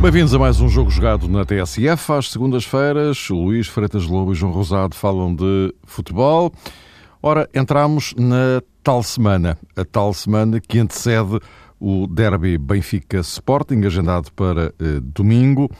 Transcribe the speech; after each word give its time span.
Bem-vindos 0.00 0.34
a 0.34 0.40
mais 0.40 0.60
um 0.60 0.68
jogo 0.68 0.90
jogado 0.90 1.28
na 1.28 1.44
TSF. 1.44 2.12
Às 2.12 2.30
segundas-feiras, 2.30 3.30
o 3.30 3.36
Luís 3.36 3.68
Freitas 3.68 4.06
Lobo 4.06 4.32
e 4.32 4.34
João 4.34 4.50
Rosado 4.50 4.96
falam 4.96 5.32
de 5.32 5.72
futebol. 5.84 6.52
Ora, 7.22 7.48
entramos 7.54 8.12
na 8.18 8.60
tal 8.82 9.02
semana, 9.02 9.58
a 9.76 9.84
tal 9.84 10.12
semana 10.12 10.60
que 10.60 10.78
antecede 10.78 11.38
o 11.78 12.06
derby 12.06 12.58
Benfica 12.58 13.18
Sporting, 13.20 13.84
agendado 13.84 14.32
para 14.32 14.72
eh, 14.78 15.00
domingo. 15.02 15.70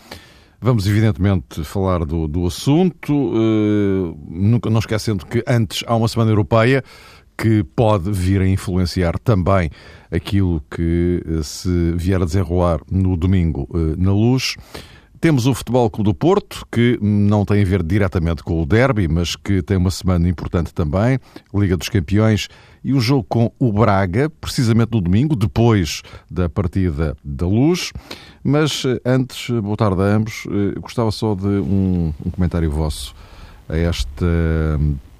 Vamos, 0.62 0.86
evidentemente, 0.86 1.64
falar 1.64 2.04
do, 2.04 2.28
do 2.28 2.46
assunto, 2.46 3.32
eh, 3.34 4.14
nunca 4.28 4.68
não 4.68 4.78
esquecendo 4.78 5.24
que 5.24 5.42
antes 5.46 5.82
há 5.86 5.96
uma 5.96 6.08
semana 6.08 6.30
europeia 6.30 6.84
que 7.40 7.64
pode 7.64 8.12
vir 8.12 8.42
a 8.42 8.46
influenciar 8.46 9.18
também 9.18 9.70
aquilo 10.10 10.62
que 10.70 11.22
eh, 11.26 11.42
se 11.42 11.92
vier 11.96 12.20
a 12.20 12.26
desenrolar 12.26 12.80
no 12.90 13.16
domingo 13.16 13.66
eh, 13.72 13.94
na 13.96 14.12
luz. 14.12 14.56
Temos 15.20 15.46
o 15.46 15.52
Futebol 15.52 15.90
Clube 15.90 16.10
do 16.10 16.14
Porto, 16.14 16.64
que 16.72 16.98
não 17.02 17.44
tem 17.44 17.60
a 17.60 17.64
ver 17.66 17.82
diretamente 17.82 18.42
com 18.42 18.62
o 18.62 18.64
derby, 18.64 19.06
mas 19.06 19.36
que 19.36 19.60
tem 19.60 19.76
uma 19.76 19.90
semana 19.90 20.26
importante 20.26 20.72
também, 20.72 21.18
Liga 21.52 21.76
dos 21.76 21.90
Campeões, 21.90 22.48
e 22.82 22.94
o 22.94 23.00
jogo 23.00 23.26
com 23.28 23.52
o 23.58 23.70
Braga, 23.70 24.30
precisamente 24.30 24.92
no 24.92 25.00
domingo, 25.02 25.36
depois 25.36 26.00
da 26.30 26.48
partida 26.48 27.14
da 27.22 27.46
luz. 27.46 27.92
Mas 28.42 28.82
eh, 28.86 28.98
antes, 29.04 29.50
boa 29.60 29.76
tarde 29.76 30.00
a 30.00 30.06
ambos, 30.06 30.46
gostava 30.80 31.10
só 31.10 31.34
de 31.34 31.46
um, 31.46 32.14
um 32.24 32.30
comentário 32.30 32.70
vosso 32.70 33.14
a 33.68 33.76
esta 33.76 34.24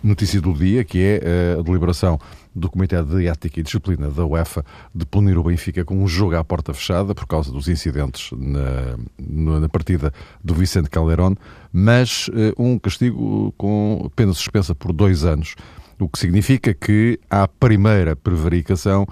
notícia 0.02 0.40
do 0.40 0.52
dia, 0.52 0.84
que 0.84 0.98
é 0.98 1.56
a 1.58 1.62
deliberação 1.62 2.18
do 2.54 2.68
Comitê 2.68 3.02
de 3.02 3.26
Ética 3.26 3.60
e 3.60 3.62
Disciplina 3.62 4.10
da 4.10 4.24
UEFA 4.24 4.64
de 4.94 5.06
punir 5.06 5.38
o 5.38 5.44
Benfica 5.44 5.84
com 5.84 6.02
um 6.02 6.08
jogo 6.08 6.36
à 6.36 6.44
porta 6.44 6.74
fechada 6.74 7.14
por 7.14 7.26
causa 7.26 7.52
dos 7.52 7.68
incidentes 7.68 8.30
na, 8.32 9.60
na 9.60 9.68
partida 9.68 10.12
do 10.42 10.54
Vicente 10.54 10.90
Calderón, 10.90 11.34
mas 11.72 12.28
uh, 12.28 12.52
um 12.58 12.78
castigo 12.78 13.54
com 13.56 14.10
pena 14.16 14.32
suspensa 14.32 14.74
por 14.74 14.92
dois 14.92 15.24
anos, 15.24 15.54
o 15.98 16.08
que 16.08 16.18
significa 16.18 16.74
que 16.74 17.20
à 17.28 17.46
primeira 17.46 18.16
prevaricação 18.16 19.06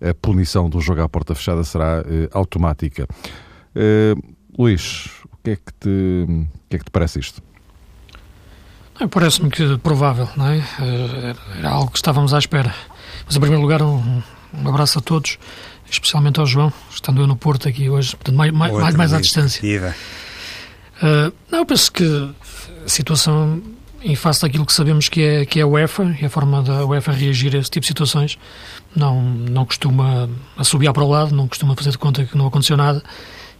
a 0.00 0.12
punição 0.14 0.68
do 0.68 0.80
jogo 0.80 1.00
à 1.00 1.08
porta 1.08 1.34
fechada 1.34 1.64
será 1.64 2.02
uh, 2.02 2.28
automática. 2.32 3.06
Luís, 4.58 5.10
o 5.24 5.36
que 5.44 5.50
é 5.50 5.56
que 5.56 5.72
te, 5.78 6.26
o 6.28 6.68
que 6.68 6.76
é 6.76 6.78
que 6.78 6.84
te 6.86 6.90
parece 6.90 7.18
isto? 7.20 7.42
Parece-me 9.10 9.50
que 9.50 9.76
provável, 9.78 10.28
não 10.36 10.48
é? 10.48 10.58
Eh, 10.58 11.34
era 11.58 11.68
algo 11.68 11.90
que 11.90 11.98
estávamos 11.98 12.32
à 12.32 12.38
espera. 12.38 12.74
Mas, 13.26 13.36
em 13.36 13.40
primeiro 13.40 13.62
lugar, 13.62 13.82
um, 13.82 14.22
um 14.54 14.68
abraço 14.68 14.98
a 14.98 15.02
todos, 15.02 15.38
especialmente 15.90 16.40
ao 16.40 16.46
João, 16.46 16.72
estando 16.90 17.20
eu 17.20 17.26
no 17.26 17.36
Porto 17.36 17.68
aqui 17.68 17.90
hoje, 17.90 18.16
portanto, 18.16 18.36
mais, 18.36 18.52
mais, 18.52 18.94
mais 18.96 19.12
à 19.12 19.20
distância. 19.20 19.60
Uh, 21.02 21.32
não, 21.50 21.58
eu 21.60 21.66
penso 21.66 21.92
que 21.92 22.04
a 22.84 22.88
situação, 22.88 23.62
em 24.02 24.16
face 24.16 24.40
daquilo 24.40 24.64
que 24.64 24.72
sabemos 24.72 25.10
que 25.10 25.20
é, 25.22 25.44
que 25.44 25.60
é 25.60 25.62
a 25.62 25.66
UEFA 25.66 26.16
e 26.20 26.24
a 26.24 26.30
forma 26.30 26.62
da 26.62 26.86
UEFA 26.86 27.12
reagir 27.12 27.54
a 27.54 27.58
esse 27.58 27.70
tipo 27.70 27.82
de 27.82 27.88
situações, 27.88 28.38
não, 28.94 29.20
não 29.22 29.66
costuma 29.66 30.28
assobiar 30.56 30.94
para 30.94 31.04
o 31.04 31.08
lado, 31.08 31.34
não 31.34 31.46
costuma 31.46 31.76
fazer 31.76 31.90
de 31.90 31.98
conta 31.98 32.24
que 32.24 32.36
não 32.36 32.46
aconteceu 32.46 32.78
nada, 32.78 33.02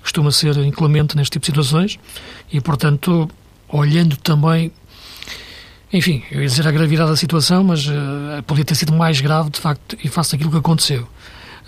costuma 0.00 0.30
ser 0.30 0.56
inclemente 0.58 1.14
neste 1.14 1.32
tipo 1.32 1.42
de 1.42 1.46
situações 1.46 1.98
e, 2.50 2.60
portanto, 2.60 3.28
olhando 3.68 4.16
também 4.16 4.72
enfim, 5.96 6.22
eu 6.30 6.42
ia 6.42 6.46
dizer 6.46 6.66
a 6.68 6.70
gravidade 6.70 7.10
da 7.10 7.16
situação, 7.16 7.64
mas 7.64 7.86
uh, 7.86 8.42
podia 8.46 8.64
ter 8.64 8.74
sido 8.74 8.92
mais 8.92 9.20
grave, 9.20 9.48
de 9.48 9.58
facto, 9.58 9.96
e 10.04 10.08
face 10.08 10.34
aquilo 10.34 10.50
que 10.50 10.58
aconteceu. 10.58 11.08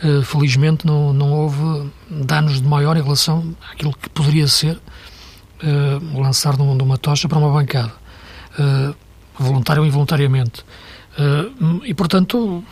Uh, 0.05 0.23
felizmente 0.23 0.87
não, 0.87 1.13
não 1.13 1.33
houve 1.33 1.91
danos 2.11 2.61
de 2.61 2.69
maior 2.69 2.97
em 2.97 3.03
relação 3.03 3.57
àquilo 3.73 3.93
que 3.93 4.09
poderia 4.11 4.47
ser 4.47 4.77
uh, 4.77 6.21
lançar 6.21 6.57
de, 6.57 6.63
um, 6.63 6.77
de, 6.77 6.83
uma 6.83 6.99
tocha 6.99 7.27
para 7.27 7.39
uma 7.39 7.51
bancada, 7.51 7.93
uh, 8.59 8.95
voluntário 9.39 9.83
ou 9.83 9.89
involuntariamente. 9.89 10.65
e, 11.85 11.95
portanto, 11.95 12.63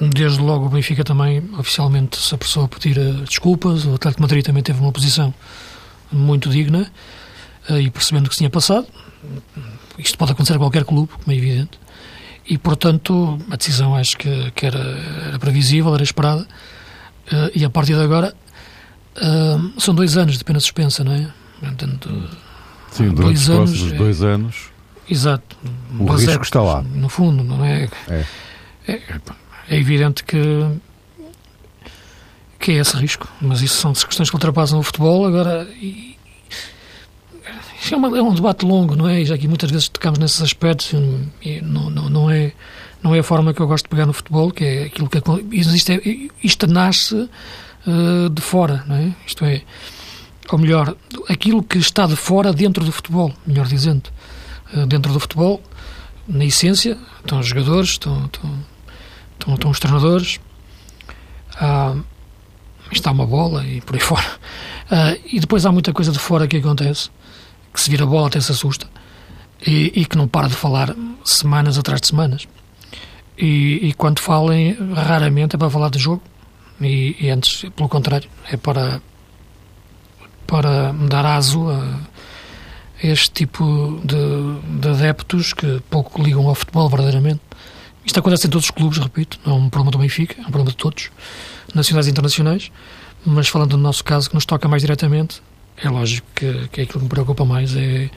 desde 0.00 0.40
logo 0.40 0.66
o 0.66 0.68
Benfica 0.68 1.02
também 1.02 1.42
oficialmente 1.58 2.16
se 2.16 2.34
apressou 2.34 2.64
a 2.64 2.68
pedir 2.68 2.96
desculpas, 3.24 3.84
o 3.84 3.94
Atlético 3.94 4.22
Madrid 4.22 4.44
também 4.44 4.62
teve 4.62 4.80
uma 4.80 4.92
posição 4.92 5.32
muito 6.12 6.48
digna, 6.50 6.90
e 7.70 7.90
percebendo 7.90 8.26
o 8.26 8.28
que 8.28 8.34
se 8.34 8.38
tinha 8.38 8.50
passado, 8.50 8.86
isto 9.98 10.18
pode 10.18 10.32
acontecer 10.32 10.54
a 10.54 10.58
qualquer 10.58 10.84
clube, 10.84 11.12
como 11.12 11.34
é 11.34 11.36
evidente, 11.36 11.78
e 12.46 12.58
portanto 12.58 13.38
a 13.50 13.56
decisão 13.56 13.94
acho 13.94 14.16
que, 14.16 14.50
que 14.52 14.66
era, 14.66 14.78
era, 15.28 15.38
previsível, 15.38 15.94
era 15.94 16.02
esperada, 16.02 16.42
uh, 16.42 17.50
e 17.54 17.64
a 17.64 17.70
partir 17.70 17.94
de 17.94 18.02
agora 18.02 18.34
uh, 19.16 19.80
são 19.80 19.94
dois 19.94 20.16
anos 20.16 20.38
de 20.38 20.44
pena 20.44 20.60
suspensa, 20.60 21.04
não 21.04 21.12
é? 21.12 21.28
Portanto, 21.60 22.30
Sim, 22.90 23.10
durante 23.10 23.22
dois 23.22 23.42
os 23.42 23.50
anos, 23.50 23.70
próximos 23.70 23.92
é, 23.92 23.96
dois 23.96 24.22
anos. 24.22 24.56
Exato. 25.08 25.56
O 25.98 26.12
risco 26.12 26.42
está 26.42 26.62
lá. 26.62 26.82
No 26.82 27.08
fundo, 27.08 27.44
não 27.44 27.64
é? 27.64 27.88
É, 28.08 28.24
é, 28.88 29.00
é 29.68 29.76
evidente 29.76 30.24
que 30.24 30.38
que 32.64 32.72
é 32.72 32.74
esse 32.76 32.96
risco, 32.96 33.28
mas 33.42 33.60
isso 33.60 33.76
são 33.76 33.92
questões 33.92 34.30
que 34.30 34.36
ultrapassam 34.36 34.78
o 34.78 34.82
futebol 34.82 35.26
agora 35.26 35.68
e, 35.82 36.13
é, 37.92 37.96
uma, 37.96 38.16
é, 38.16 38.22
um 38.22 38.32
debate 38.32 38.64
longo, 38.64 38.94
não 38.96 39.08
é? 39.08 39.20
E 39.20 39.24
já 39.24 39.34
aqui 39.34 39.48
muitas 39.48 39.70
vezes 39.70 39.88
tocamos 39.88 40.18
nesses 40.18 40.40
aspectos 40.40 40.92
e 41.42 41.60
não, 41.60 41.90
não, 41.90 42.08
não, 42.08 42.30
é, 42.30 42.52
não 43.02 43.14
é 43.14 43.18
a 43.18 43.22
forma 43.22 43.52
que 43.52 43.60
eu 43.60 43.66
gosto 43.66 43.84
de 43.84 43.90
pegar 43.90 44.06
no 44.06 44.12
futebol, 44.12 44.50
que 44.50 44.64
é 44.64 44.84
aquilo 44.84 45.08
que 45.08 45.18
isto, 45.52 45.92
é, 45.92 46.00
isto 46.42 46.66
nasce 46.66 47.28
uh, 47.86 48.30
de 48.30 48.40
fora, 48.40 48.84
não 48.86 48.96
é? 48.96 49.12
Isto 49.26 49.44
é, 49.44 49.62
ou 50.50 50.58
melhor, 50.58 50.96
aquilo 51.28 51.62
que 51.62 51.78
está 51.78 52.06
de 52.06 52.16
fora 52.16 52.52
dentro 52.52 52.84
do 52.84 52.92
futebol, 52.92 53.32
melhor 53.46 53.66
dizendo. 53.66 54.08
Uh, 54.72 54.86
dentro 54.86 55.12
do 55.12 55.20
futebol, 55.20 55.60
na 56.26 56.44
essência, 56.44 56.96
estão 57.20 57.40
os 57.40 57.46
jogadores, 57.46 57.90
estão, 57.90 58.24
estão, 58.26 58.50
estão, 59.32 59.54
estão 59.54 59.70
os 59.70 59.80
treinadores, 59.80 60.40
uh, 61.60 62.02
está 62.90 63.10
uma 63.10 63.26
bola 63.26 63.66
e 63.66 63.80
por 63.80 63.94
aí 63.96 64.00
fora. 64.00 64.26
Uh, 64.84 65.20
e 65.32 65.40
depois 65.40 65.66
há 65.66 65.72
muita 65.72 65.92
coisa 65.92 66.12
de 66.12 66.18
fora 66.18 66.46
que 66.46 66.56
acontece 66.56 67.10
que 67.74 67.80
se 67.80 67.90
vira 67.90 68.04
a 68.04 68.06
bola 68.06 68.28
até 68.28 68.40
se 68.40 68.52
assusta 68.52 68.86
e, 69.66 69.92
e, 69.94 70.06
que 70.06 70.16
não 70.16 70.28
para 70.28 70.48
de 70.48 70.54
falar 70.54 70.94
semanas 71.24 71.76
atrás 71.76 72.00
de 72.00 72.06
semanas. 72.06 72.46
E, 73.36 73.88
e 73.88 73.94
quando 73.94 74.20
falem, 74.20 74.76
raramente 74.94 75.56
é 75.56 75.58
para 75.58 75.68
falar 75.68 75.90
de 75.90 75.98
jogo 75.98 76.22
e, 76.80 77.16
e, 77.20 77.30
antes, 77.30 77.68
pelo 77.74 77.88
contrário, 77.88 78.30
é 78.50 78.56
para, 78.56 79.02
para 80.46 80.92
dar 80.92 81.26
aso 81.26 81.68
a 81.68 82.00
este 83.02 83.30
tipo 83.30 84.00
de, 84.04 84.80
de 84.80 84.88
adeptos 84.88 85.52
que 85.52 85.82
pouco 85.90 86.22
ligam 86.22 86.48
ao 86.48 86.54
futebol 86.54 86.88
verdadeiramente. 86.88 87.40
Isto 88.04 88.20
acontece 88.20 88.46
em 88.46 88.50
todos 88.50 88.66
os 88.66 88.70
clubes, 88.70 88.98
repito, 88.98 89.40
não 89.44 89.54
é 89.54 89.56
um 89.56 89.68
problema 89.68 89.90
do 89.90 89.98
Benfica, 89.98 90.36
é 90.38 90.42
um 90.42 90.44
problema 90.44 90.70
de 90.70 90.76
todos, 90.76 91.10
nacionais 91.74 92.06
e 92.06 92.10
internacionais, 92.10 92.70
mas 93.24 93.48
falando 93.48 93.70
do 93.70 93.78
nosso 93.78 94.04
caso, 94.04 94.28
que 94.28 94.34
nos 94.34 94.44
toca 94.44 94.68
mais 94.68 94.82
diretamente, 94.82 95.42
é 95.76 95.88
lógico 95.88 96.26
que, 96.34 96.68
que 96.68 96.80
é 96.80 96.84
aquilo 96.84 97.00
que 97.00 97.04
me 97.04 97.08
preocupa 97.08 97.44
mais 97.44 97.74
é, 97.76 98.10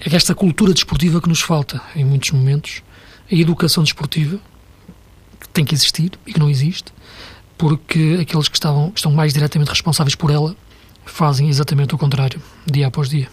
é 0.00 0.14
esta 0.14 0.34
cultura 0.34 0.72
desportiva 0.72 1.20
que 1.20 1.28
nos 1.28 1.40
falta 1.40 1.80
em 1.94 2.04
muitos 2.04 2.30
momentos, 2.30 2.82
a 3.30 3.34
educação 3.34 3.82
desportiva 3.82 4.38
que 5.40 5.48
tem 5.48 5.64
que 5.64 5.74
existir 5.74 6.12
e 6.26 6.32
que 6.32 6.38
não 6.38 6.48
existe, 6.48 6.92
porque 7.56 8.18
aqueles 8.20 8.48
que, 8.48 8.56
estavam, 8.56 8.92
estão 8.94 9.12
mais 9.12 9.32
diretamente 9.32 9.70
responsáveis 9.70 10.14
por 10.14 10.30
ela 10.30 10.54
fazem 11.04 11.48
exatamente 11.48 11.94
o 11.94 11.98
contrário, 11.98 12.40
dia 12.66 12.86
após 12.86 13.08
dia. 13.08 13.28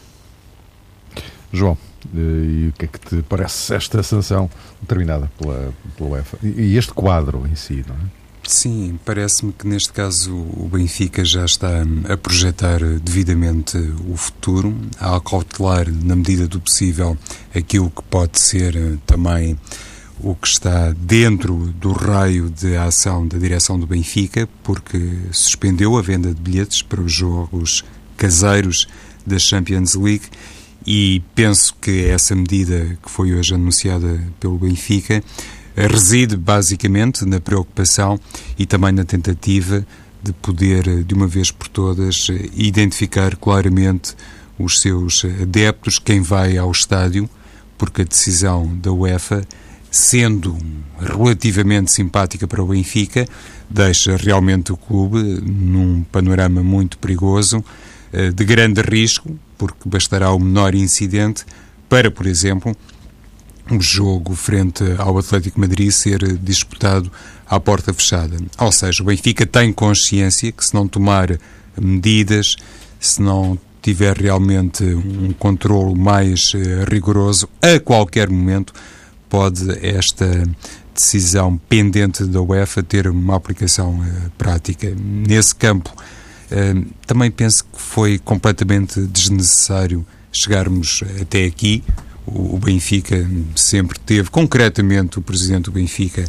João, 1.51 1.77
eh, 2.15 2.17
e 2.17 2.67
o 2.69 2.73
que 2.73 2.85
é 2.85 2.87
que 2.87 2.99
te 2.99 3.21
parece 3.23 3.75
esta 3.75 4.01
sanção 4.01 4.49
determinada 4.81 5.31
pela, 5.37 5.73
pela 5.97 6.09
UEFA? 6.09 6.37
E 6.41 6.77
este 6.77 6.93
quadro 6.93 7.45
em 7.47 7.55
si, 7.55 7.83
não 7.87 7.95
é? 7.95 8.22
Sim, 8.45 8.99
parece-me 9.05 9.53
que 9.53 9.65
neste 9.65 9.93
caso 9.93 10.33
o 10.33 10.69
Benfica 10.71 11.23
já 11.23 11.45
está 11.45 11.69
a 12.09 12.17
projetar 12.17 12.79
devidamente 13.01 13.77
o 14.07 14.17
futuro, 14.17 14.75
a 14.99 15.15
acautelar 15.15 15.89
na 15.89 16.15
medida 16.15 16.45
do 16.47 16.59
possível 16.59 17.17
aquilo 17.55 17.89
que 17.89 18.03
pode 18.03 18.39
ser 18.39 18.75
eh, 18.75 18.97
também 19.05 19.57
o 20.19 20.35
que 20.35 20.47
está 20.47 20.91
dentro 20.91 21.55
do 21.79 21.93
raio 21.93 22.49
de 22.49 22.75
ação 22.75 23.27
da 23.27 23.37
direção 23.37 23.79
do 23.79 23.87
Benfica, 23.87 24.47
porque 24.61 24.99
suspendeu 25.31 25.97
a 25.97 26.01
venda 26.01 26.33
de 26.33 26.41
bilhetes 26.41 26.81
para 26.81 27.01
os 27.01 27.11
jogos 27.11 27.83
caseiros 28.17 28.87
da 29.25 29.39
Champions 29.39 29.95
League 29.95 30.25
e 30.85 31.21
penso 31.33 31.75
que 31.79 32.05
essa 32.05 32.35
medida 32.35 32.97
que 33.01 33.09
foi 33.09 33.33
hoje 33.33 33.53
anunciada 33.53 34.19
pelo 34.39 34.57
Benfica 34.57 35.23
reside 35.75 36.35
basicamente 36.37 37.25
na 37.25 37.39
preocupação 37.39 38.19
e 38.57 38.65
também 38.65 38.91
na 38.91 39.03
tentativa 39.03 39.85
de 40.21 40.31
poder, 40.33 41.03
de 41.03 41.13
uma 41.13 41.27
vez 41.27 41.51
por 41.51 41.67
todas, 41.67 42.27
identificar 42.55 43.35
claramente 43.35 44.15
os 44.57 44.79
seus 44.79 45.25
adeptos, 45.41 45.99
quem 45.99 46.21
vai 46.21 46.57
ao 46.57 46.71
estádio, 46.71 47.29
porque 47.77 48.03
a 48.03 48.05
decisão 48.05 48.73
da 48.77 48.91
UEFA, 48.91 49.45
sendo 49.91 50.57
relativamente 50.99 51.91
simpática 51.91 52.47
para 52.47 52.63
o 52.63 52.67
Benfica, 52.67 53.27
deixa 53.69 54.15
realmente 54.15 54.71
o 54.71 54.77
clube 54.77 55.19
num 55.41 56.03
panorama 56.03 56.63
muito 56.63 56.97
perigoso, 56.97 57.63
eh, 58.13 58.31
de 58.31 58.45
grande 58.45 58.81
risco, 58.81 59.37
porque 59.57 59.89
bastará 59.89 60.31
o 60.31 60.39
menor 60.39 60.75
incidente 60.75 61.43
para, 61.89 62.09
por 62.09 62.25
exemplo, 62.25 62.75
jogo 63.79 64.35
frente 64.35 64.83
ao 64.97 65.17
Atlético 65.17 65.59
Madrid 65.59 65.91
ser 65.91 66.37
disputado 66.37 67.11
à 67.47 67.59
porta 67.59 67.93
fechada. 67.93 68.37
Ou 68.59 68.71
seja, 68.71 69.01
o 69.01 69.05
Benfica 69.05 69.45
tem 69.45 69.71
consciência 69.71 70.51
que 70.51 70.65
se 70.65 70.73
não 70.73 70.87
tomar 70.87 71.37
medidas, 71.79 72.55
se 72.99 73.21
não 73.21 73.57
tiver 73.81 74.17
realmente 74.17 74.83
um 74.83 75.33
controle 75.33 75.93
mais 75.93 76.53
uh, 76.53 76.89
rigoroso, 76.89 77.49
a 77.61 77.79
qualquer 77.79 78.29
momento 78.29 78.73
pode 79.29 79.69
esta 79.85 80.43
decisão 80.93 81.57
pendente 81.67 82.23
da 82.23 82.41
UEFA 82.41 82.81
ter 82.81 83.07
uma 83.07 83.35
aplicação 83.35 83.99
uh, 83.99 84.31
prática. 84.37 84.95
Nesse 84.95 85.53
campo, 85.53 85.93
uh, 85.93 86.85
também 87.05 87.29
penso 87.29 87.65
que 87.65 87.81
foi 87.81 88.17
completamente 88.17 89.01
desnecessário 89.01 90.05
chegarmos 90.31 91.03
até 91.21 91.45
aqui. 91.45 91.83
O, 92.25 92.57
Benfica 92.57 93.29
sempre 93.55 93.99
teve, 93.99 94.29
concretamente 94.29 95.19
o 95.19 95.21
presidente 95.21 95.65
do 95.65 95.71
Benfica, 95.71 96.23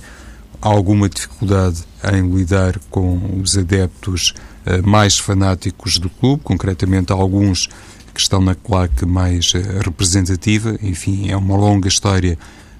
alguma 0.60 1.08
dificuldade 1.08 1.84
em 2.12 2.28
lidar 2.34 2.78
com 2.90 3.40
os 3.40 3.56
adeptos 3.56 4.34
uh, 4.66 4.86
mais 4.86 5.18
fanáticos 5.18 5.98
do 5.98 6.10
clube, 6.10 6.42
concretamente 6.42 7.12
alguns 7.12 7.68
que 8.12 8.20
estão 8.20 8.40
na 8.40 8.54
claque 8.54 9.06
mais 9.06 9.52
uh, 9.54 9.80
representativa. 9.84 10.76
Enfim, 10.82 11.30
é 11.30 11.36
uma 11.36 11.56
longa 11.56 11.86
história 11.86 12.38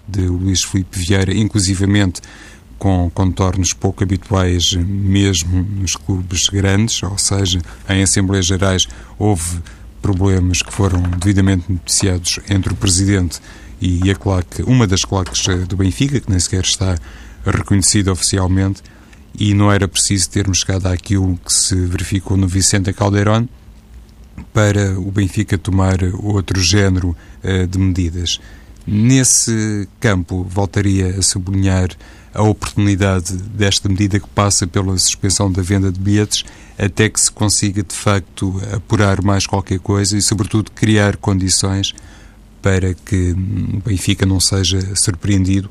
de 0.08 0.22
Luís 0.22 0.62
Filipe 0.62 0.98
Vieira, 0.98 1.32
inclusivamente 1.32 2.20
com 2.78 3.10
contornos 3.10 3.72
pouco 3.72 4.02
habituais 4.02 4.74
mesmo 4.74 5.62
nos 5.62 5.96
clubes 5.96 6.48
grandes, 6.48 7.02
ou 7.02 7.16
seja, 7.16 7.60
em 7.88 8.02
Assembleias 8.02 8.46
Gerais 8.46 8.86
houve 9.18 9.62
problemas 10.04 10.60
que 10.60 10.70
foram 10.70 11.00
devidamente 11.00 11.64
noticiados 11.66 12.38
entre 12.50 12.74
o 12.74 12.76
Presidente 12.76 13.40
e 13.80 14.10
a 14.10 14.14
claque, 14.14 14.62
uma 14.62 14.86
das 14.86 15.02
claques 15.02 15.48
eh, 15.48 15.64
do 15.64 15.78
Benfica, 15.78 16.20
que 16.20 16.28
nem 16.28 16.38
sequer 16.38 16.62
está 16.62 16.98
reconhecido 17.42 18.12
oficialmente 18.12 18.82
e 19.38 19.54
não 19.54 19.72
era 19.72 19.88
preciso 19.88 20.28
termos 20.28 20.58
chegado 20.58 20.88
àquilo 20.88 21.40
que 21.42 21.50
se 21.50 21.74
verificou 21.86 22.36
no 22.36 22.46
Vicente 22.46 22.92
Caldeirón 22.92 23.46
para 24.52 25.00
o 25.00 25.10
Benfica 25.10 25.56
tomar 25.56 25.96
outro 26.22 26.60
género 26.60 27.16
uh, 27.42 27.66
de 27.66 27.78
medidas. 27.78 28.38
Nesse 28.86 29.88
campo, 29.98 30.44
voltaria 30.44 31.16
a 31.18 31.22
sublinhar 31.22 31.88
a 32.34 32.42
oportunidade 32.42 33.32
desta 33.34 33.88
medida 33.88 34.18
que 34.18 34.28
passa 34.28 34.66
pela 34.66 34.98
suspensão 34.98 35.50
da 35.50 35.62
venda 35.62 35.90
de 35.90 36.00
bilhetes 36.00 36.44
até 36.76 37.08
que 37.08 37.20
se 37.20 37.30
consiga 37.30 37.82
de 37.82 37.94
facto 37.94 38.60
apurar 38.72 39.22
mais 39.22 39.46
qualquer 39.46 39.78
coisa 39.78 40.18
e, 40.18 40.22
sobretudo, 40.22 40.72
criar 40.72 41.16
condições 41.16 41.94
para 42.60 42.94
que 42.94 43.32
o 43.32 43.80
Benfica 43.86 44.26
não 44.26 44.40
seja 44.40 44.96
surpreendido 44.96 45.70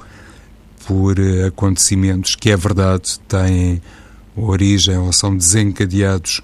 por 0.88 1.20
eh, 1.20 1.48
acontecimentos 1.48 2.36
que, 2.36 2.50
é 2.50 2.58
verdade, 2.58 3.20
têm 3.28 3.82
origem 4.36 4.98
ou 4.98 5.12
são 5.12 5.36
desencadeados 5.36 6.42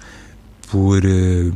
por 0.70 1.04
uh, 1.04 1.52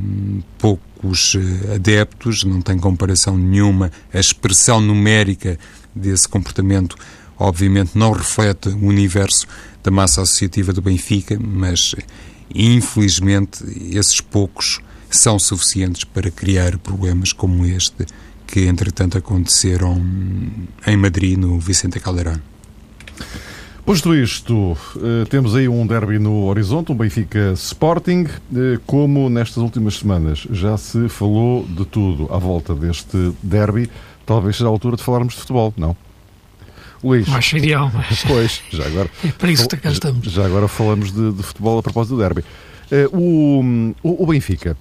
poucos 0.58 1.34
uh, 1.34 1.74
adeptos, 1.74 2.42
não 2.42 2.60
tem 2.60 2.78
comparação 2.78 3.38
nenhuma. 3.38 3.90
A 4.12 4.18
expressão 4.18 4.80
numérica 4.80 5.56
desse 5.94 6.28
comportamento, 6.28 6.96
obviamente, 7.44 7.92
não 7.94 8.12
reflete 8.12 8.68
o 8.68 8.86
universo 8.86 9.46
da 9.82 9.90
massa 9.90 10.22
associativa 10.22 10.72
do 10.72 10.80
Benfica, 10.80 11.38
mas 11.38 11.94
infelizmente 12.54 13.64
esses 13.92 14.20
poucos 14.20 14.80
são 15.10 15.38
suficientes 15.38 16.04
para 16.04 16.30
criar 16.30 16.78
problemas 16.78 17.32
como 17.32 17.64
este 17.64 18.06
que, 18.46 18.66
entretanto, 18.66 19.18
aconteceram 19.18 20.00
em 20.86 20.96
Madrid, 20.96 21.38
no 21.38 21.58
Vicente 21.58 22.00
Calderón. 22.00 22.40
Posto 23.84 24.14
isto, 24.14 24.76
eh, 24.96 25.26
temos 25.28 25.54
aí 25.54 25.68
um 25.68 25.86
derby 25.86 26.18
no 26.18 26.44
horizonte, 26.44 26.90
um 26.90 26.94
Benfica 26.94 27.52
Sporting. 27.52 28.26
Eh, 28.54 28.78
como 28.86 29.28
nestas 29.28 29.58
últimas 29.58 29.96
semanas 29.96 30.46
já 30.50 30.76
se 30.78 31.06
falou 31.08 31.66
de 31.66 31.84
tudo 31.84 32.32
à 32.32 32.38
volta 32.38 32.74
deste 32.74 33.32
derby, 33.42 33.90
talvez 34.24 34.56
seja 34.56 34.68
a 34.68 34.72
altura 34.72 34.96
de 34.96 35.02
falarmos 35.02 35.34
de 35.34 35.40
futebol, 35.40 35.74
não? 35.76 35.94
Luís. 37.04 37.28
Mais 37.28 37.52
ideal, 37.52 37.90
mas. 37.92 38.24
Pois, 38.24 38.62
já 38.70 38.86
agora. 38.86 39.10
É 39.24 39.28
para 39.28 39.50
isso 39.50 39.68
que 39.68 39.76
cá 39.76 39.90
estamos. 39.90 40.26
Já 40.30 40.46
agora 40.46 40.66
falamos 40.66 41.12
de, 41.12 41.32
de 41.32 41.42
futebol 41.42 41.78
a 41.78 41.82
propósito 41.82 42.16
do 42.16 42.22
derby. 42.22 42.44
Eh, 42.90 43.08
o, 43.12 43.94
o, 44.02 44.22
o 44.22 44.26
Benfica 44.26 44.76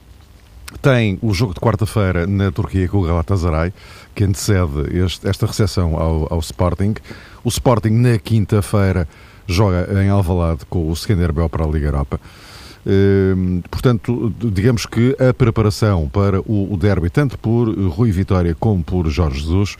tem 0.81 1.19
o 1.21 1.33
jogo 1.33 1.53
de 1.53 1.59
quarta-feira 1.59 2.25
na 2.25 2.51
Turquia 2.51 2.87
com 2.87 2.97
o 2.99 3.03
Galatasaray, 3.03 3.73
que 4.15 4.23
antecede 4.23 4.97
este, 4.97 5.27
esta 5.27 5.45
recepção 5.45 5.97
ao, 5.97 6.33
ao 6.33 6.39
Sporting. 6.39 6.95
O 7.43 7.49
Sporting, 7.49 7.91
na 7.91 8.17
quinta-feira, 8.17 9.07
joga 9.47 9.87
em 10.03 10.09
Alvalade 10.09 10.65
com 10.69 10.89
o 10.89 10.93
Skanderbel 10.93 11.49
para 11.49 11.65
a 11.65 11.67
Liga 11.67 11.87
Europa. 11.87 12.19
Uh, 12.85 13.61
portanto, 13.69 14.33
digamos 14.39 14.85
que 14.85 15.15
a 15.17 15.33
preparação 15.33 16.09
para 16.09 16.41
o, 16.41 16.73
o 16.73 16.77
derby, 16.77 17.09
tanto 17.09 17.37
por 17.37 17.69
Rui 17.69 18.11
Vitória 18.11 18.53
como 18.59 18.83
por 18.83 19.07
Jorge 19.09 19.39
Jesus, 19.39 19.77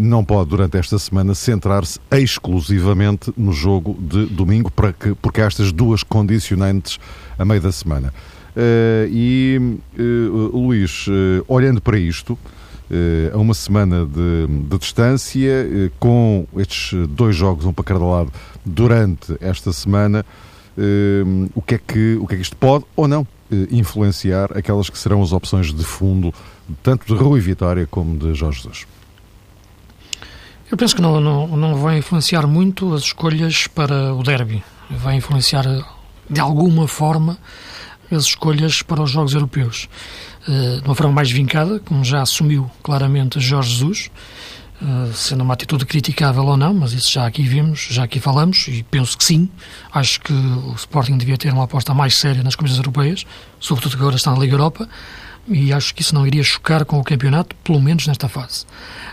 não 0.00 0.24
pode, 0.24 0.50
durante 0.50 0.76
esta 0.76 0.98
semana, 0.98 1.34
centrar-se 1.34 2.00
exclusivamente 2.10 3.32
no 3.36 3.52
jogo 3.52 3.96
de 4.00 4.26
domingo, 4.26 4.70
para 4.70 4.92
que, 4.92 5.14
porque 5.14 5.40
há 5.40 5.46
estas 5.46 5.72
duas 5.72 6.02
condicionantes 6.02 6.98
a 7.38 7.44
meio 7.44 7.60
da 7.60 7.70
semana. 7.70 8.12
Uh, 8.56 9.06
e, 9.10 9.78
uh, 9.98 10.56
Luís, 10.56 11.06
olhando 11.46 11.80
para 11.80 11.98
isto, 11.98 12.38
a 13.34 13.36
uma 13.36 13.52
semana 13.52 14.06
de, 14.06 14.46
de 14.46 14.78
distância, 14.78 15.68
com 16.00 16.46
estes 16.56 17.06
dois 17.08 17.36
jogos, 17.36 17.66
um 17.66 17.72
para 17.72 17.84
cada 17.84 18.02
lado, 18.02 18.32
durante 18.64 19.36
esta 19.42 19.74
semana, 19.74 20.24
o, 21.54 21.60
que 21.60 21.74
é 21.74 21.78
que, 21.78 22.18
o 22.18 22.26
que 22.26 22.32
é 22.32 22.36
que 22.38 22.42
isto 22.42 22.56
pode 22.56 22.86
ou 22.96 23.06
não 23.06 23.26
influenciar 23.70 24.56
aquelas 24.56 24.88
que 24.88 24.96
serão 24.96 25.22
as 25.22 25.32
opções 25.32 25.70
de 25.70 25.84
fundo, 25.84 26.32
tanto 26.82 27.06
de 27.06 27.12
Rui 27.12 27.40
Vitória 27.40 27.86
como 27.86 28.16
de 28.16 28.32
Jorge 28.32 28.62
Jesus? 28.62 28.86
Eu 30.70 30.76
penso 30.76 30.94
que 30.94 31.00
não, 31.00 31.18
não, 31.18 31.46
não 31.46 31.74
vai 31.76 31.98
influenciar 31.98 32.46
muito 32.46 32.92
as 32.92 33.02
escolhas 33.02 33.66
para 33.66 34.12
o 34.14 34.22
derby. 34.22 34.62
Vai 34.90 35.16
influenciar 35.16 35.64
de 36.28 36.40
alguma 36.40 36.86
forma 36.86 37.38
as 38.10 38.24
escolhas 38.24 38.82
para 38.82 39.02
os 39.02 39.10
Jogos 39.10 39.32
Europeus. 39.34 39.88
Uh, 40.46 40.80
de 40.80 40.88
uma 40.88 40.94
forma 40.94 41.12
mais 41.12 41.30
vincada, 41.30 41.80
como 41.80 42.04
já 42.04 42.22
assumiu 42.22 42.70
claramente 42.82 43.40
Jorge 43.40 43.70
Jesus, 43.70 44.10
uh, 44.80 45.12
sendo 45.14 45.42
uma 45.42 45.54
atitude 45.54 45.86
criticável 45.86 46.44
ou 46.44 46.56
não, 46.56 46.74
mas 46.74 46.92
isso 46.92 47.12
já 47.12 47.26
aqui 47.26 47.42
vimos, 47.42 47.88
já 47.90 48.04
aqui 48.04 48.20
falamos, 48.20 48.66
e 48.68 48.82
penso 48.82 49.16
que 49.16 49.24
sim. 49.24 49.48
Acho 49.92 50.20
que 50.20 50.32
o 50.32 50.74
Sporting 50.74 51.16
devia 51.16 51.36
ter 51.36 51.52
uma 51.52 51.64
aposta 51.64 51.94
mais 51.94 52.14
séria 52.14 52.42
nas 52.42 52.54
coisas 52.54 52.76
europeias, 52.76 53.24
sobretudo 53.58 53.96
que 53.96 54.02
agora 54.02 54.16
está 54.16 54.30
na 54.30 54.38
Liga 54.38 54.54
Europa, 54.54 54.88
e 55.46 55.72
acho 55.72 55.94
que 55.94 56.02
isso 56.02 56.14
não 56.14 56.26
iria 56.26 56.42
chocar 56.42 56.84
com 56.84 56.98
o 56.98 57.04
campeonato, 57.04 57.56
pelo 57.56 57.80
menos 57.80 58.06
nesta 58.06 58.28
fase. 58.28 58.64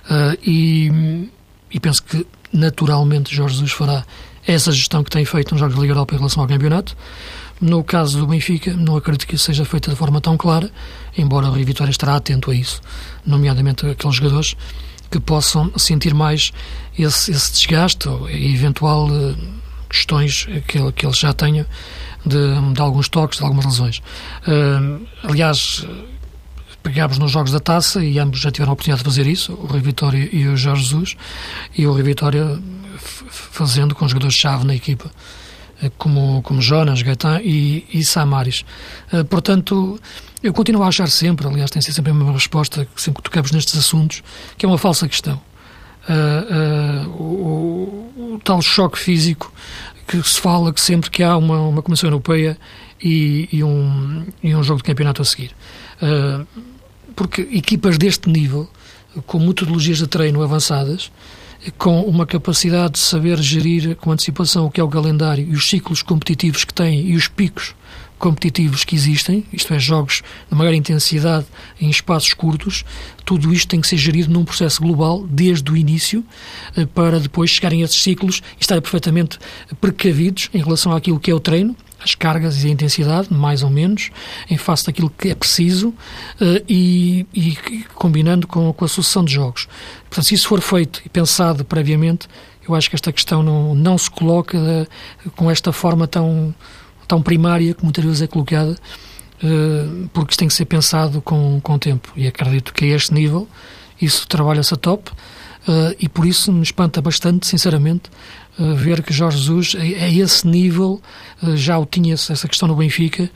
Uh, 0.10 0.38
e, 0.44 1.30
e 1.72 1.80
penso 1.80 2.04
que 2.04 2.26
naturalmente 2.52 3.36
Jorge 3.36 3.56
Jesus 3.56 3.72
fará 3.72 4.06
essa 4.48 4.72
gestão 4.72 5.04
que 5.04 5.10
tem 5.10 5.26
feito 5.26 5.52
nos 5.52 5.60
Jogos 5.60 5.76
da 5.76 5.82
Liga 5.82 5.94
Europa 5.94 6.14
em 6.14 6.18
relação 6.18 6.44
ao 6.44 6.48
campeonato. 6.48 6.96
No 7.60 7.84
caso 7.84 8.20
do 8.20 8.28
Benfica, 8.28 8.74
não 8.74 8.96
acredito 8.98 9.26
que 9.28 9.36
isso 9.36 9.46
seja 9.46 9.66
feito 9.66 9.90
de 9.90 9.96
forma 9.96 10.20
tão 10.20 10.38
clara, 10.38 10.70
embora 11.18 11.48
o 11.48 11.52
Rio 11.52 11.66
Vitória 11.66 11.90
estará 11.90 12.16
atento 12.16 12.52
a 12.52 12.56
isso, 12.56 12.82
nomeadamente 13.26 13.86
aqueles 13.86 14.16
jogadores 14.18 14.56
que 15.10 15.20
possam 15.20 15.72
sentir 15.78 16.14
mais 16.14 16.52
esse, 16.98 17.32
esse 17.32 17.54
desgaste 17.54 18.10
ou 18.10 18.30
eventual 18.30 19.08
uh, 19.08 19.38
questões 19.90 20.48
que, 20.68 20.92
que 20.92 21.06
eles 21.06 21.18
já 21.18 21.32
tenham 21.32 21.66
de, 22.26 22.74
de, 22.74 22.82
alguns 22.82 23.08
toques, 23.08 23.38
de 23.38 23.44
algumas 23.46 23.66
lesões. 23.66 24.02
Uh, 24.48 25.06
aliás, 25.24 25.88
pegámos 26.86 27.18
nos 27.18 27.32
jogos 27.32 27.52
da 27.52 27.60
taça 27.60 28.04
e 28.04 28.20
ambos 28.20 28.40
já 28.40 28.52
tiveram 28.52 28.70
a 28.70 28.74
oportunidade 28.74 29.04
de 29.04 29.10
fazer 29.10 29.26
isso, 29.28 29.54
o 29.54 29.66
Rui 29.66 29.82
Vitória 29.82 30.30
e 30.32 30.48
o 30.48 30.56
Jorge 30.56 30.84
Jesus, 30.84 31.18
e 31.76 31.88
o 31.88 31.92
Rui 31.92 32.04
Vitória 32.04 32.62
fazendo 33.00 33.96
com 33.96 34.08
jogadores-chave 34.08 34.66
na 34.66 34.76
equipa. 34.76 35.10
Eh, 35.82 35.92
como, 35.98 36.44
como 36.44 36.62
Jonas, 36.62 37.02
Gaetan 37.02 37.42
e, 37.42 37.86
e 37.92 38.06
Samaris. 38.06 38.64
Uh, 39.12 39.26
portanto, 39.26 40.00
eu 40.44 40.54
continuo 40.54 40.84
a 40.84 40.88
achar 40.88 41.10
sempre, 41.10 41.48
aliás, 41.48 41.72
tem 41.72 41.82
sido 41.82 41.96
sempre 41.96 42.12
a 42.12 42.14
mesma 42.14 42.32
resposta, 42.32 42.88
sempre 42.96 43.22
que 43.22 43.30
tocamos 43.30 43.52
nestes 43.52 43.78
assuntos, 43.78 44.24
que 44.58 44.66
é 44.66 44.70
uma 44.70 44.78
falsa 44.78 45.08
questão. 45.08 45.42
uh, 46.08 47.08
uh, 47.08 47.22
o, 47.22 48.36
o, 48.36 48.42
tal 48.44 48.62
choque 48.62 49.00
físico 49.00 49.52
que 50.08 50.22
se 50.22 50.40
fala 50.40 50.72
que 50.72 50.80
sempre 50.80 51.10
que 51.10 51.24
há 51.24 51.36
uma, 51.36 51.60
uma 51.62 51.82
Comissão 51.82 52.08
Europeia 52.08 52.56
e, 53.02 53.50
e, 53.52 53.64
um, 53.64 54.24
e 54.44 54.56
um 54.56 54.64
jogo 54.64 54.78
de 54.78 54.84
campeonato 54.84 55.24
a 55.24 55.26
seguir. 55.26 55.52
Uh, 56.00 56.46
porque 57.16 57.42
equipas 57.52 57.98
deste 57.98 58.30
nível, 58.30 58.70
com 59.26 59.40
metodologias 59.40 60.00
de 60.00 60.08
treino 60.08 60.44
avançadas, 60.44 61.12
com 61.78 62.02
uma 62.02 62.26
capacidade 62.26 62.94
de 62.94 63.00
saber 63.00 63.42
gerir 63.42 63.96
com 63.96 64.12
antecipação 64.12 64.66
o 64.66 64.72
que 64.72 64.80
é 64.80 64.84
o 64.84 64.90
calendário 64.90 65.48
e 65.48 65.54
os 65.54 65.70
ciclos 65.70 66.02
competitivos 66.02 66.64
que 66.64 66.74
têm 66.74 67.08
e 67.08 67.16
os 67.16 67.28
picos 67.28 67.74
competitivos 68.18 68.84
que 68.84 68.96
existem, 68.96 69.44
isto 69.52 69.74
é, 69.74 69.80
jogos 69.80 70.22
de 70.50 70.58
maior 70.58 70.74
intensidade 70.74 71.46
em 71.80 71.90
espaços 71.90 72.34
curtos, 72.34 72.86
tudo 73.26 73.54
isto 73.54 73.68
tem 73.68 73.82
que 73.82 73.88
ser 73.88 73.98
gerido 73.98 74.32
num 74.32 74.46
processo 74.46 74.82
global 74.82 75.26
desde 75.28 75.70
o 75.70 75.76
início 75.76 76.24
eh, 76.78 76.86
para 76.86 77.20
depois 77.20 77.50
chegarem 77.50 77.82
a 77.82 77.86
esses 77.86 78.02
ciclos 78.02 78.42
e 78.58 78.62
estarem 78.62 78.82
perfeitamente 78.82 79.38
precavidos 79.82 80.50
em 80.54 80.64
relação 80.64 80.94
àquilo 80.94 81.20
que 81.20 81.30
é 81.30 81.36
o 81.36 81.40
treino, 81.40 81.76
as 82.06 82.16
cargas 82.16 82.64
e 82.64 82.68
a 82.68 82.70
intensidade, 82.70 83.34
mais 83.34 83.64
ou 83.64 83.70
menos, 83.70 84.12
em 84.50 84.58
face 84.58 84.86
daquilo 84.86 85.10
que 85.10 85.30
é 85.30 85.36
preciso 85.36 85.94
eh, 86.40 86.64
e, 86.70 87.26
e 87.34 87.58
combinando 87.96 88.48
com, 88.48 88.72
com 88.72 88.86
a 88.86 88.88
sucessão 88.88 89.26
de 89.26 89.34
jogos. 89.34 89.68
Portanto, 90.10 90.26
se 90.26 90.36
isso 90.36 90.48
for 90.48 90.62
feito 90.62 91.02
e 91.04 91.10
pensado 91.10 91.66
previamente, 91.66 92.28
eu 92.68 92.76
acho 92.76 92.90
que 92.90 92.96
esta 92.96 93.12
questão 93.12 93.44
não, 93.44 93.76
não 93.76 93.98
se 93.98 94.10
coloca 94.10 94.58
eh, 94.58 94.88
com 95.36 95.50
esta 95.50 95.74
forma 95.74 96.08
tão 96.08 96.54
tão 97.08 97.22
primária 97.22 97.74
que 97.74 97.84
muitas 97.84 98.04
vezes 98.04 98.22
é 98.24 98.28
colocada, 98.28 98.76
uh, 99.44 100.10
porque 100.12 100.32
isto 100.32 100.40
tem 100.40 100.48
que 100.48 100.54
ser 100.56 100.66
pensado 100.66 101.22
com, 101.22 101.60
com 101.62 101.74
o 101.74 101.80
tempo. 101.80 102.12
E 102.16 102.28
acredito 102.28 102.74
que 102.74 102.86
a 102.86 102.96
este 102.96 103.14
nível 103.14 103.48
isso 104.02 104.28
trabalha-se 104.28 104.74
a 104.74 104.78
top 104.78 105.12
uh, 105.12 105.96
e 106.00 106.10
por 106.10 106.26
isso 106.26 106.52
me 106.52 106.64
espanta 106.64 107.02
bastante, 107.02 107.48
sinceramente, 107.48 108.10
ver 108.58 109.04
que 109.04 109.14
Jorge 109.14 109.38
Jesus, 109.38 109.76
a, 109.78 109.86
esse 109.86 110.48
nível, 110.48 111.02
já 111.56 111.78
o 111.78 111.86
tinha 111.86 112.14
essa 112.14 112.48
questão 112.48 112.68
no 112.68 112.76
Benfica. 112.76 113.30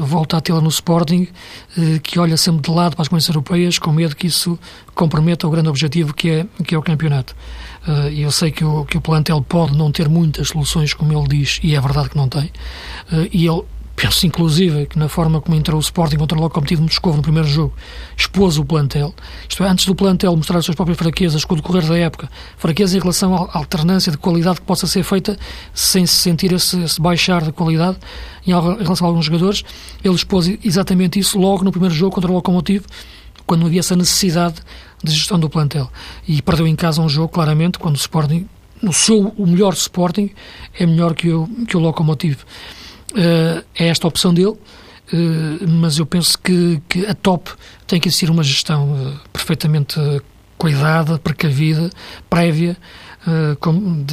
volta 0.00 0.36
a 0.36 0.40
tê-la 0.40 0.60
no 0.60 0.68
Sporting, 0.68 1.28
que 2.02 2.18
olha 2.18 2.36
sempre 2.36 2.62
de 2.62 2.70
lado 2.70 2.96
para 2.96 3.02
as 3.02 3.08
condições 3.08 3.34
europeias, 3.34 3.78
com 3.78 3.92
medo 3.92 4.16
que 4.16 4.26
isso 4.26 4.58
comprometa 4.94 5.46
o 5.46 5.50
grande 5.50 5.68
objetivo 5.68 6.12
que 6.12 6.30
é, 6.30 6.46
que 6.64 6.74
é 6.74 6.78
o 6.78 6.82
campeonato. 6.82 7.36
Uh, 7.86 8.08
eu 8.08 8.30
sei 8.30 8.50
que 8.50 8.64
o, 8.64 8.84
que 8.84 8.96
o 8.96 9.00
plantel 9.00 9.40
pode 9.42 9.76
não 9.76 9.90
ter 9.90 10.08
muitas 10.08 10.48
soluções, 10.48 10.94
como 10.94 11.12
ele 11.12 11.28
diz, 11.28 11.60
e 11.62 11.74
é 11.74 11.80
verdade 11.80 12.10
que 12.10 12.16
não 12.16 12.28
tem. 12.28 12.50
E 13.32 13.46
ele, 13.46 13.62
penso 14.02 14.26
inclusive 14.26 14.86
que 14.86 14.98
na 14.98 15.08
forma 15.08 15.40
como 15.40 15.56
entrou 15.56 15.78
o 15.78 15.80
Sporting 15.80 16.16
contra 16.16 16.36
o 16.36 16.40
Locomotivo 16.40 16.80
de 16.80 16.88
Moscou 16.88 17.14
no 17.14 17.22
primeiro 17.22 17.46
jogo, 17.46 17.72
expôs 18.16 18.58
o 18.58 18.64
plantel. 18.64 19.14
Isto 19.48 19.62
é, 19.62 19.68
antes 19.68 19.86
do 19.86 19.94
plantel 19.94 20.34
mostrar 20.34 20.58
as 20.58 20.64
suas 20.64 20.74
próprias 20.74 20.98
fraquezas 20.98 21.44
com 21.44 21.54
o 21.54 21.56
decorrer 21.56 21.86
da 21.86 21.96
época, 21.96 22.28
fraqueza 22.56 22.96
em 22.96 23.00
relação 23.00 23.32
à 23.32 23.58
alternância 23.58 24.10
de 24.10 24.18
qualidade 24.18 24.60
que 24.60 24.66
possa 24.66 24.88
ser 24.88 25.04
feita 25.04 25.38
sem 25.72 26.04
se 26.04 26.14
sentir 26.14 26.52
esse, 26.52 26.82
esse 26.82 27.00
baixar 27.00 27.42
de 27.42 27.52
qualidade 27.52 27.96
em, 28.44 28.50
em 28.50 28.82
relação 28.82 29.06
a 29.06 29.10
alguns 29.10 29.26
jogadores, 29.26 29.62
ele 30.02 30.14
expôs 30.16 30.48
exatamente 30.64 31.20
isso 31.20 31.38
logo 31.38 31.62
no 31.62 31.70
primeiro 31.70 31.94
jogo 31.94 32.12
contra 32.12 32.28
o 32.28 32.34
Locomotivo, 32.34 32.84
quando 33.46 33.64
havia 33.64 33.78
essa 33.78 33.94
necessidade 33.94 34.56
de 35.00 35.12
gestão 35.12 35.38
do 35.38 35.48
plantel. 35.48 35.88
E 36.26 36.42
perdeu 36.42 36.66
em 36.66 36.74
casa 36.74 37.00
um 37.00 37.08
jogo, 37.08 37.28
claramente, 37.28 37.78
quando 37.78 37.94
o 37.94 37.98
Sporting, 37.98 38.48
no 38.82 38.92
seu 38.92 39.32
o 39.38 39.46
melhor 39.46 39.74
Sporting, 39.74 40.30
é 40.76 40.84
melhor 40.86 41.14
que 41.14 41.30
o, 41.30 41.46
que 41.68 41.76
o 41.76 41.80
Locomotive. 41.80 42.38
Uh, 43.12 43.62
é 43.74 43.88
esta 43.88 44.06
a 44.06 44.08
opção 44.08 44.32
dele, 44.32 44.48
uh, 44.48 45.68
mas 45.68 45.98
eu 45.98 46.06
penso 46.06 46.38
que, 46.38 46.80
que 46.88 47.06
a 47.06 47.14
top 47.14 47.50
tem 47.86 48.00
que 48.00 48.08
existir 48.08 48.30
uma 48.30 48.42
gestão 48.42 48.92
uh, 48.92 49.20
perfeitamente 49.30 50.00
cuidada, 50.56 51.18
precavida, 51.18 51.90
prévia, 52.30 52.76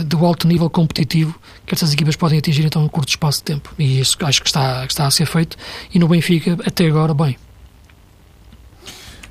de, 0.06 0.16
alto 0.16 0.48
nível 0.48 0.70
competitivo 0.70 1.36
que 1.66 1.74
estas 1.74 1.94
equipas 1.94 2.16
podem 2.16 2.40
atingir 2.40 2.66
então 2.66 2.84
um 2.84 2.88
curto 2.88 3.10
espaço 3.10 3.40
de 3.40 3.46
tempo. 3.46 3.74
E 3.78 4.00
isso 4.00 4.18
acho 4.22 4.42
que 4.42 4.50
está, 4.50 4.84
está 4.86 5.06
a 5.06 5.12
ser 5.12 5.26
feito. 5.26 5.58
E 5.94 6.00
no 6.00 6.08
Benfica, 6.08 6.58
até 6.66 6.88
agora, 6.88 7.14
bem. 7.14 7.38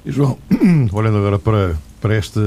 E 0.04 0.12
João, 0.12 0.38
olhando 0.92 1.18
agora 1.18 1.38
para, 1.38 1.76
para 2.00 2.14
esta, 2.14 2.40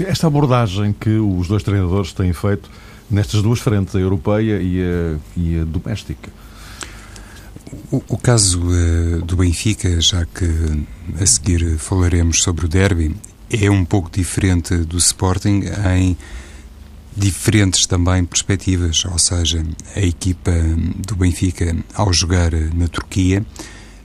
esta 0.00 0.26
abordagem 0.26 0.92
que 0.92 1.10
os 1.10 1.46
dois 1.46 1.62
treinadores 1.62 2.12
têm 2.12 2.32
feito 2.32 2.68
nestas 3.10 3.42
duas 3.42 3.60
frentes, 3.60 3.94
a 3.94 3.98
europeia 3.98 4.60
e 4.60 4.82
a, 4.82 5.16
e 5.36 5.60
a 5.60 5.64
doméstica. 5.64 6.30
O, 7.90 8.02
o 8.08 8.18
caso 8.18 8.60
uh, 8.60 9.22
do 9.22 9.36
Benfica, 9.36 10.00
já 10.00 10.24
que 10.26 10.46
a 11.20 11.26
seguir 11.26 11.78
falaremos 11.78 12.42
sobre 12.42 12.66
o 12.66 12.68
derby, 12.68 13.14
é 13.50 13.70
um 13.70 13.84
pouco 13.84 14.10
diferente 14.10 14.76
do 14.78 14.98
Sporting 14.98 15.62
em 15.94 16.16
diferentes 17.16 17.86
também 17.86 18.24
perspectivas, 18.24 19.04
ou 19.04 19.18
seja, 19.18 19.64
a 19.94 20.00
equipa 20.00 20.52
do 21.06 21.14
Benfica 21.14 21.76
ao 21.94 22.12
jogar 22.12 22.52
na 22.52 22.88
Turquia, 22.88 23.44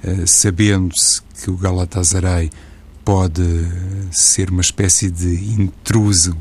uh, 0.03 0.27
sabendo-se 0.27 1.21
que 1.41 1.49
o 1.49 1.57
Galatasaray 1.57 2.49
pode 3.03 3.41
ser 4.11 4.51
uma 4.51 4.61
espécie 4.61 5.09
de 5.09 5.53
intruso 5.59 6.37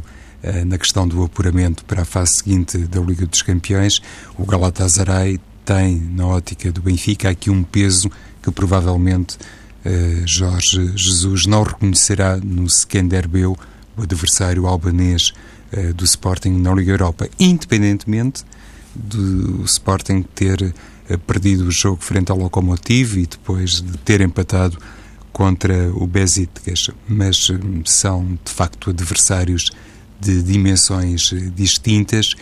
na 0.66 0.78
questão 0.78 1.06
do 1.06 1.22
apuramento 1.24 1.84
para 1.84 2.02
a 2.02 2.04
fase 2.04 2.34
seguinte 2.34 2.78
da 2.78 3.00
Liga 3.00 3.26
dos 3.26 3.42
Campeões, 3.42 4.00
o 4.36 4.46
Galatasaray 4.46 5.40
tem, 5.68 6.00
na 6.14 6.26
ótica 6.26 6.72
do 6.72 6.80
Benfica, 6.80 7.28
aqui 7.28 7.50
um 7.50 7.62
peso 7.62 8.10
que 8.42 8.50
provavelmente 8.50 9.36
uh, 9.84 10.26
Jorge 10.26 10.92
Jesus 10.96 11.44
não 11.44 11.62
reconhecerá 11.62 12.38
no 12.38 12.64
Skenderbeu, 12.66 13.54
o 13.94 14.02
adversário 14.02 14.66
albanês 14.66 15.34
uh, 15.72 15.92
do 15.92 16.04
Sporting 16.04 16.52
na 16.52 16.72
Liga 16.72 16.92
Europa, 16.92 17.28
independentemente 17.38 18.44
do 18.94 19.62
Sporting 19.64 20.22
ter 20.34 20.74
perdido 21.26 21.66
o 21.66 21.70
jogo 21.70 22.02
frente 22.02 22.32
ao 22.32 22.38
Lokomotiv 22.38 23.18
e 23.18 23.26
depois 23.26 23.82
de 23.82 23.98
ter 23.98 24.22
empatado 24.22 24.78
contra 25.32 25.90
o 25.94 26.06
Besiktas, 26.06 26.90
mas 27.06 27.50
são 27.84 28.38
de 28.42 28.50
facto 28.50 28.90
adversários 28.90 29.70
de 30.20 30.42
dimensões 30.42 31.32
eh, 31.32 31.50
distintas 31.54 32.34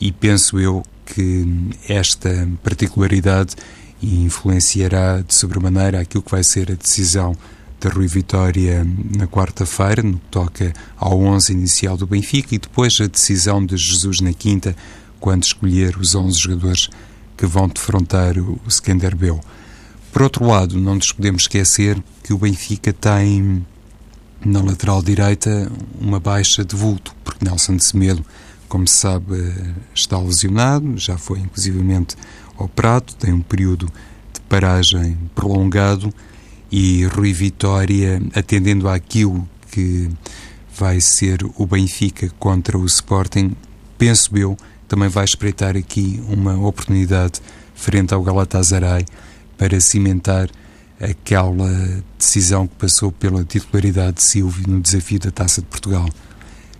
e 0.00 0.12
penso 0.12 0.58
eu 0.58 0.82
que 1.06 1.46
esta 1.88 2.48
particularidade 2.62 3.54
influenciará 4.02 5.20
de 5.20 5.34
sobremaneira 5.34 6.00
aquilo 6.00 6.22
que 6.22 6.30
vai 6.30 6.44
ser 6.44 6.70
a 6.70 6.74
decisão 6.74 7.36
da 7.80 7.90
Rui 7.90 8.06
Vitória 8.06 8.86
na 9.16 9.26
quarta-feira, 9.26 10.02
no 10.02 10.18
que 10.18 10.26
toca 10.30 10.72
ao 10.96 11.20
11 11.20 11.52
inicial 11.52 11.96
do 11.96 12.06
Benfica, 12.06 12.54
e 12.54 12.58
depois 12.58 12.98
a 13.00 13.06
decisão 13.06 13.64
de 13.64 13.76
Jesus 13.76 14.20
na 14.20 14.32
quinta, 14.32 14.74
quando 15.20 15.44
escolher 15.44 15.96
os 15.98 16.14
11 16.14 16.38
jogadores 16.38 16.88
que 17.36 17.46
vão 17.46 17.68
defrontar 17.68 18.38
o 18.38 18.58
Skanderbeu. 18.68 19.40
Por 20.12 20.22
outro 20.22 20.46
lado, 20.46 20.78
não 20.78 20.94
nos 20.94 21.12
podemos 21.12 21.42
esquecer 21.42 22.02
que 22.22 22.32
o 22.32 22.38
Benfica 22.38 22.92
tem 22.92 23.66
na 24.44 24.60
lateral 24.60 25.02
direita 25.02 25.70
uma 26.00 26.20
baixa 26.20 26.64
de 26.64 26.76
vulto, 26.76 27.14
porque 27.24 27.44
Nelson 27.44 27.76
de 27.76 27.84
Semedo, 27.84 28.24
como 28.68 28.86
se 28.86 28.96
sabe, 28.96 29.52
está 29.94 30.18
lesionado, 30.18 30.96
já 30.98 31.16
foi 31.16 31.40
inclusivamente 31.40 32.16
operado, 32.58 33.14
tem 33.14 33.32
um 33.32 33.40
período 33.40 33.86
de 34.32 34.40
paragem 34.48 35.18
prolongado 35.34 36.12
e 36.70 37.04
Rui 37.04 37.32
Vitória, 37.32 38.20
atendendo 38.34 38.88
àquilo 38.88 39.48
que 39.70 40.10
vai 40.76 41.00
ser 41.00 41.38
o 41.56 41.66
Benfica 41.66 42.28
contra 42.38 42.76
o 42.76 42.84
Sporting, 42.84 43.56
penso 43.96 44.36
eu, 44.36 44.56
também 44.88 45.08
vai 45.08 45.24
espreitar 45.24 45.76
aqui 45.76 46.22
uma 46.28 46.56
oportunidade 46.58 47.40
frente 47.74 48.12
ao 48.12 48.22
Galatasaray 48.22 49.04
para 49.56 49.80
cimentar 49.80 50.48
aquela 51.00 51.68
decisão 52.18 52.66
que 52.66 52.74
passou 52.76 53.10
pela 53.10 53.44
titularidade 53.44 54.16
de 54.16 54.22
Silvio 54.22 54.64
no 54.68 54.80
desafio 54.80 55.18
da 55.18 55.30
Taça 55.30 55.60
de 55.60 55.66
Portugal. 55.66 56.08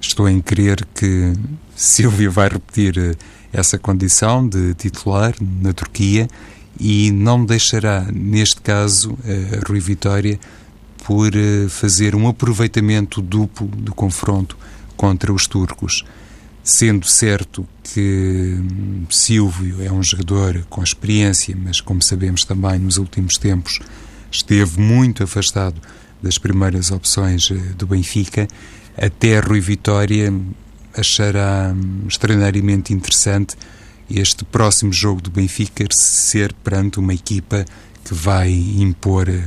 Estou 0.01 0.29
em 0.29 0.41
crer 0.41 0.87
que 0.95 1.33
Silvio 1.75 2.31
vai 2.31 2.49
repetir 2.49 2.99
eh, 2.99 3.15
essa 3.53 3.79
condição 3.79 4.47
de 4.47 4.75
titular 4.75 5.35
na 5.41 5.73
Turquia 5.73 6.29
e 6.79 7.11
não 7.11 7.45
deixará, 7.45 8.07
neste 8.13 8.61
caso, 8.61 9.17
a 9.25 9.69
Rui 9.69 9.81
Vitória 9.81 10.39
por 11.05 11.35
eh, 11.35 11.69
fazer 11.69 12.15
um 12.15 12.29
aproveitamento 12.29 13.21
duplo 13.23 13.67
do 13.69 13.95
confronto 13.95 14.57
contra 14.97 15.33
os 15.33 15.47
turcos 15.47 16.05
sendo 16.65 17.07
certo 17.07 17.69
que 17.83 18.57
hum, 18.59 19.05
Silvio 19.11 19.85
é 19.85 19.93
um 19.93 20.03
jogador 20.03 20.65
com 20.71 20.83
experiência, 20.83 21.55
mas 21.55 21.79
como 21.79 22.03
sabemos 22.03 22.43
também 22.45 22.79
nos 22.79 22.97
últimos 22.97 23.37
tempos 23.37 23.81
esteve 24.31 24.81
muito 24.81 25.23
afastado 25.23 25.79
das 26.23 26.39
primeiras 26.39 26.91
opções 26.91 27.51
eh, 27.51 27.55
do 27.77 27.87
Benfica, 27.87 28.49
até 28.97 29.39
Rui 29.41 29.61
Vitória 29.61 30.33
achará 30.97 31.75
hum, 31.77 32.07
extraordinariamente 32.09 32.95
interessante 32.95 33.57
este 34.11 34.43
próximo 34.47 34.93
jogo 34.93 35.21
do 35.21 35.31
Benfica 35.31 35.87
ser 35.91 36.55
perante 36.65 36.99
uma 36.99 37.13
equipa 37.13 37.67
que 38.03 38.15
vai 38.15 38.51
impor 38.51 39.29
eh, 39.29 39.45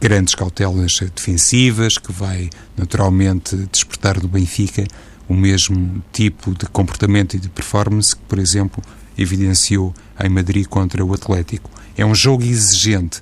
grandes 0.00 0.34
cautelas 0.34 0.98
defensivas, 1.14 1.98
que 1.98 2.10
vai 2.10 2.48
naturalmente 2.74 3.54
despertar 3.70 4.18
do 4.18 4.28
Benfica 4.28 4.86
o 5.28 5.34
mesmo 5.34 6.02
tipo 6.12 6.54
de 6.54 6.66
comportamento 6.66 7.34
e 7.34 7.38
de 7.38 7.48
performance 7.48 8.16
que, 8.16 8.22
por 8.22 8.38
exemplo, 8.38 8.82
evidenciou 9.16 9.94
em 10.22 10.28
Madrid 10.28 10.66
contra 10.66 11.04
o 11.04 11.12
Atlético. 11.12 11.70
É 11.96 12.06
um 12.06 12.14
jogo 12.14 12.44
exigente, 12.44 13.20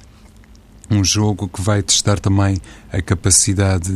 um 0.91 1.03
jogo 1.03 1.49
que 1.49 1.61
vai 1.61 1.83
testar 1.83 2.21
também 2.21 2.61
a 2.93 3.03
capacidade, 3.03 3.91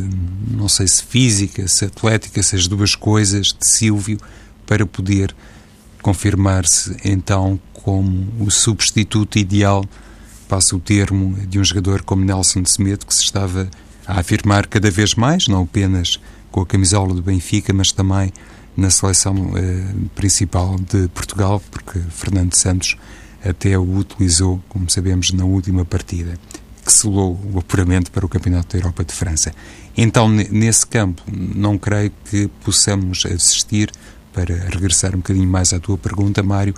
não 0.49 0.67
sei 0.67 0.87
se 0.87 1.03
física, 1.03 1.67
se 1.67 1.85
atlética, 1.85 2.43
se 2.43 2.55
as 2.55 2.67
duas 2.67 2.95
coisas, 2.95 3.47
de 3.47 3.67
Silvio, 3.67 4.19
para 4.65 4.85
poder 4.85 5.33
confirmar-se 6.01 6.97
então 7.05 7.59
como 7.73 8.27
o 8.39 8.49
substituto 8.51 9.37
ideal, 9.37 9.85
passa 10.49 10.75
o 10.75 10.79
termo, 10.79 11.35
de 11.47 11.59
um 11.59 11.63
jogador 11.63 12.01
como 12.01 12.25
Nelson 12.25 12.65
Semedo, 12.65 13.05
que 13.05 13.13
se 13.13 13.23
estava 13.23 13.69
a 14.05 14.19
afirmar 14.19 14.67
cada 14.67 14.91
vez 14.91 15.15
mais, 15.15 15.47
não 15.47 15.63
apenas 15.63 16.19
com 16.51 16.61
a 16.61 16.65
camisola 16.65 17.13
do 17.13 17.21
Benfica, 17.21 17.73
mas 17.73 17.91
também 17.91 18.31
na 18.75 18.89
seleção 18.89 19.53
eh, 19.55 19.83
principal 20.15 20.77
de 20.77 21.07
Portugal, 21.09 21.61
porque 21.71 21.99
Fernando 22.09 22.53
Santos 22.53 22.97
até 23.43 23.77
o 23.77 23.97
utilizou, 23.97 24.61
como 24.69 24.89
sabemos, 24.89 25.31
na 25.31 25.45
última 25.45 25.83
partida, 25.83 26.37
que 26.85 26.91
selou 26.91 27.39
o 27.53 27.59
apuramento 27.59 28.11
para 28.11 28.25
o 28.25 28.29
Campeonato 28.29 28.75
da 28.75 28.79
Europa 28.79 29.03
de 29.03 29.13
França. 29.13 29.53
Então, 29.97 30.29
nesse 30.29 30.85
campo, 30.85 31.21
não 31.27 31.77
creio 31.77 32.11
que 32.29 32.47
possamos 32.63 33.25
assistir, 33.25 33.91
para 34.33 34.55
regressar 34.55 35.13
um 35.13 35.17
bocadinho 35.17 35.47
mais 35.47 35.73
à 35.73 35.79
tua 35.79 35.97
pergunta, 35.97 36.41
Mário, 36.41 36.73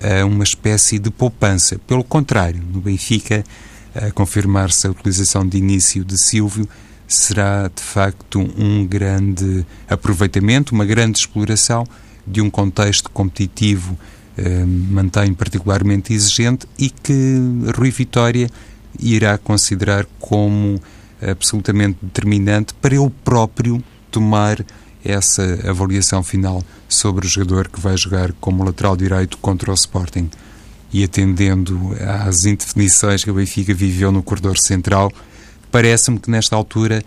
a 0.00 0.24
uma 0.24 0.44
espécie 0.44 0.98
de 0.98 1.10
poupança. 1.10 1.78
Pelo 1.86 2.02
contrário, 2.02 2.62
no 2.72 2.80
Benfica, 2.80 3.44
a 3.94 4.10
confirmar-se 4.10 4.86
a 4.86 4.90
utilização 4.90 5.46
de 5.46 5.58
início 5.58 6.04
de 6.04 6.18
Silvio, 6.18 6.68
será 7.06 7.70
de 7.74 7.82
facto 7.82 8.40
um 8.58 8.86
grande 8.86 9.64
aproveitamento, 9.88 10.74
uma 10.74 10.84
grande 10.84 11.18
exploração 11.18 11.86
de 12.26 12.40
um 12.40 12.50
contexto 12.50 13.10
competitivo 13.10 13.96
eh, 14.36 14.64
mantém 14.64 15.32
particularmente 15.32 16.12
exigente 16.12 16.66
e 16.78 16.90
que 16.90 17.38
Rui 17.76 17.90
Vitória 17.90 18.50
irá 18.98 19.38
considerar 19.38 20.06
como 20.18 20.80
absolutamente 21.22 21.98
determinante 22.02 22.74
para 22.74 22.94
ele 22.94 23.10
próprio 23.24 23.82
tomar 24.10 24.64
essa 25.04 25.42
avaliação 25.68 26.22
final 26.22 26.62
sobre 26.88 27.26
o 27.26 27.28
jogador 27.28 27.68
que 27.68 27.80
vai 27.80 27.96
jogar 27.96 28.32
como 28.40 28.64
lateral 28.64 28.96
direito 28.96 29.38
contra 29.38 29.70
o 29.70 29.74
Sporting. 29.74 30.28
E 30.92 31.04
atendendo 31.04 31.92
às 32.26 32.44
indefinições 32.44 33.22
que 33.22 33.30
o 33.30 33.34
Benfica 33.34 33.74
viveu 33.74 34.10
no 34.10 34.22
corredor 34.22 34.58
central, 34.58 35.12
parece-me 35.76 36.18
que 36.18 36.30
nesta 36.30 36.56
altura 36.56 37.04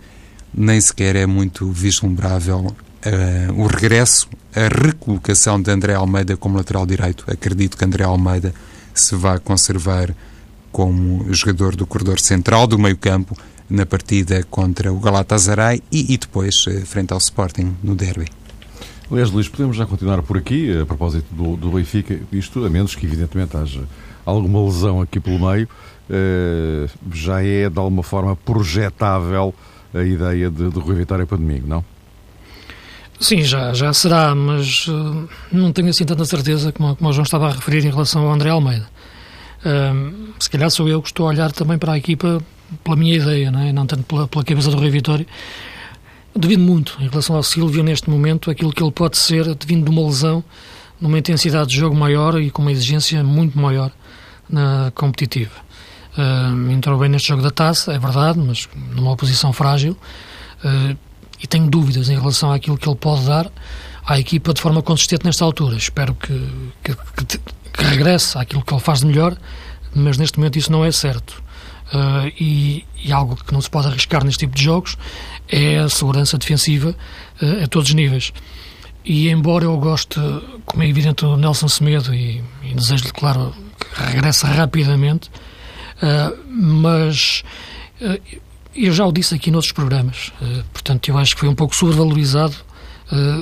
nem 0.54 0.80
sequer 0.80 1.16
é 1.16 1.26
muito 1.26 1.72
vislumbrável 1.72 2.66
uh, 2.68 3.52
o 3.60 3.66
regresso, 3.66 4.28
a 4.54 4.68
recolocação 4.68 5.60
de 5.60 5.72
André 5.72 5.94
Almeida 5.94 6.36
como 6.36 6.56
lateral 6.56 6.86
direito. 6.86 7.24
Acredito 7.26 7.76
que 7.76 7.84
André 7.84 8.04
Almeida 8.04 8.54
se 8.94 9.16
vai 9.16 9.40
conservar 9.40 10.14
como 10.70 11.34
jogador 11.34 11.74
do 11.74 11.84
corredor 11.84 12.20
central, 12.20 12.68
do 12.68 12.78
meio-campo, 12.78 13.36
na 13.68 13.84
partida 13.84 14.44
contra 14.44 14.92
o 14.92 15.00
Galatasaray 15.00 15.82
e, 15.90 16.14
e 16.14 16.16
depois 16.16 16.64
uh, 16.68 16.86
frente 16.86 17.12
ao 17.12 17.18
Sporting 17.18 17.74
no 17.82 17.96
derby. 17.96 18.28
Aliás, 19.10 19.32
Luís, 19.32 19.48
podemos 19.48 19.76
já 19.76 19.84
continuar 19.84 20.22
por 20.22 20.36
aqui, 20.36 20.80
a 20.80 20.86
propósito 20.86 21.26
do, 21.34 21.56
do 21.56 21.72
Benfica, 21.72 22.20
isto 22.30 22.64
a 22.64 22.70
menos 22.70 22.94
que 22.94 23.04
evidentemente 23.04 23.56
haja 23.56 23.82
alguma 24.30 24.64
lesão 24.64 25.00
aqui 25.00 25.20
pelo 25.20 25.38
meio, 25.50 25.68
uh, 26.08 26.90
já 27.12 27.42
é 27.42 27.68
de 27.68 27.78
alguma 27.78 28.02
forma 28.02 28.34
projetável 28.36 29.54
a 29.94 30.02
ideia 30.02 30.50
de, 30.50 30.70
de 30.70 30.78
Rui 30.78 30.94
Vitória 30.94 31.26
para 31.26 31.36
domingo, 31.36 31.66
não? 31.66 31.84
Sim, 33.18 33.42
já, 33.42 33.74
já 33.74 33.92
será, 33.92 34.34
mas 34.34 34.88
uh, 34.88 35.28
não 35.52 35.72
tenho 35.72 35.88
assim 35.88 36.04
tanta 36.04 36.24
certeza 36.24 36.72
como, 36.72 36.96
como 36.96 37.10
o 37.10 37.12
João 37.12 37.24
estava 37.24 37.48
a 37.48 37.52
referir 37.52 37.84
em 37.84 37.90
relação 37.90 38.22
ao 38.22 38.32
André 38.32 38.48
Almeida. 38.48 38.88
Uh, 39.60 40.32
se 40.38 40.48
calhar 40.48 40.70
sou 40.70 40.88
eu 40.88 41.02
que 41.02 41.08
estou 41.08 41.26
a 41.26 41.28
olhar 41.28 41.52
também 41.52 41.76
para 41.76 41.92
a 41.92 41.98
equipa 41.98 42.42
pela 42.82 42.96
minha 42.96 43.16
ideia, 43.16 43.50
não, 43.50 43.60
é? 43.60 43.72
não 43.72 43.86
tanto 43.86 44.04
pela, 44.04 44.26
pela 44.26 44.42
cabeça 44.42 44.70
do 44.70 44.78
Rui 44.78 44.88
Vitória. 44.88 45.26
Devido 46.34 46.62
muito 46.62 46.96
em 47.00 47.08
relação 47.08 47.36
ao 47.36 47.42
Silvio 47.42 47.82
neste 47.82 48.08
momento, 48.08 48.50
aquilo 48.50 48.72
que 48.72 48.82
ele 48.82 48.92
pode 48.92 49.18
ser, 49.18 49.54
devido 49.54 49.84
de 49.84 49.90
uma 49.90 50.06
lesão, 50.06 50.42
numa 51.00 51.18
intensidade 51.18 51.70
de 51.70 51.76
jogo 51.76 51.94
maior 51.94 52.40
e 52.40 52.50
com 52.50 52.62
uma 52.62 52.72
exigência 52.72 53.22
muito 53.24 53.58
maior 53.58 53.90
na 54.50 54.92
competitiva. 54.94 55.54
Uh, 56.16 56.70
entrou 56.72 56.98
bem 56.98 57.08
neste 57.08 57.28
jogo 57.28 57.42
da 57.42 57.50
taça, 57.50 57.92
é 57.92 57.98
verdade, 57.98 58.38
mas 58.38 58.68
numa 58.94 59.12
oposição 59.12 59.52
frágil. 59.52 59.96
Uh, 60.64 60.96
e 61.42 61.46
tenho 61.46 61.68
dúvidas 61.68 62.08
em 62.08 62.18
relação 62.18 62.52
àquilo 62.52 62.76
que 62.76 62.88
ele 62.88 62.96
pode 62.96 63.24
dar 63.24 63.50
à 64.06 64.18
equipa 64.18 64.52
de 64.52 64.60
forma 64.60 64.82
consistente 64.82 65.24
nesta 65.24 65.44
altura. 65.44 65.76
Espero 65.76 66.14
que, 66.14 66.48
que, 66.82 66.94
que, 66.94 67.38
que 67.38 67.84
regresse 67.84 68.36
àquilo 68.36 68.62
que 68.62 68.72
ele 68.72 68.80
faz 68.80 69.00
de 69.00 69.06
melhor, 69.06 69.36
mas 69.94 70.18
neste 70.18 70.38
momento 70.38 70.58
isso 70.58 70.70
não 70.70 70.84
é 70.84 70.92
certo. 70.92 71.42
Uh, 71.92 72.30
e, 72.38 72.84
e, 73.02 73.12
algo 73.12 73.36
que 73.36 73.52
não 73.52 73.60
se 73.60 73.68
pode 73.68 73.88
arriscar 73.88 74.24
neste 74.24 74.40
tipo 74.40 74.54
de 74.54 74.62
jogos 74.62 74.96
é 75.48 75.78
a 75.78 75.88
segurança 75.88 76.38
defensiva 76.38 76.94
uh, 77.42 77.64
a 77.64 77.66
todos 77.66 77.88
os 77.88 77.94
níveis. 77.94 78.32
E 79.04 79.28
embora 79.28 79.64
eu 79.64 79.76
goste, 79.78 80.20
como 80.66 80.82
é 80.82 80.88
evidente, 80.88 81.24
do 81.24 81.36
Nelson 81.36 81.68
Semedo 81.68 82.14
e, 82.14 82.44
e 82.62 82.74
desejo-lhe, 82.74 83.10
claro, 83.10 83.54
que 83.80 84.02
regresse 84.02 84.46
rapidamente, 84.46 85.30
uh, 86.02 86.36
mas 86.48 87.42
eu 88.74 88.92
já 88.92 89.04
o 89.04 89.12
disse 89.12 89.34
aqui 89.34 89.50
noutros 89.50 89.72
programas, 89.72 90.32
portanto, 90.72 91.08
eu 91.08 91.18
acho 91.18 91.34
que 91.34 91.40
foi 91.40 91.48
um 91.48 91.54
pouco 91.54 91.76
sobrevalorizado 91.76 92.54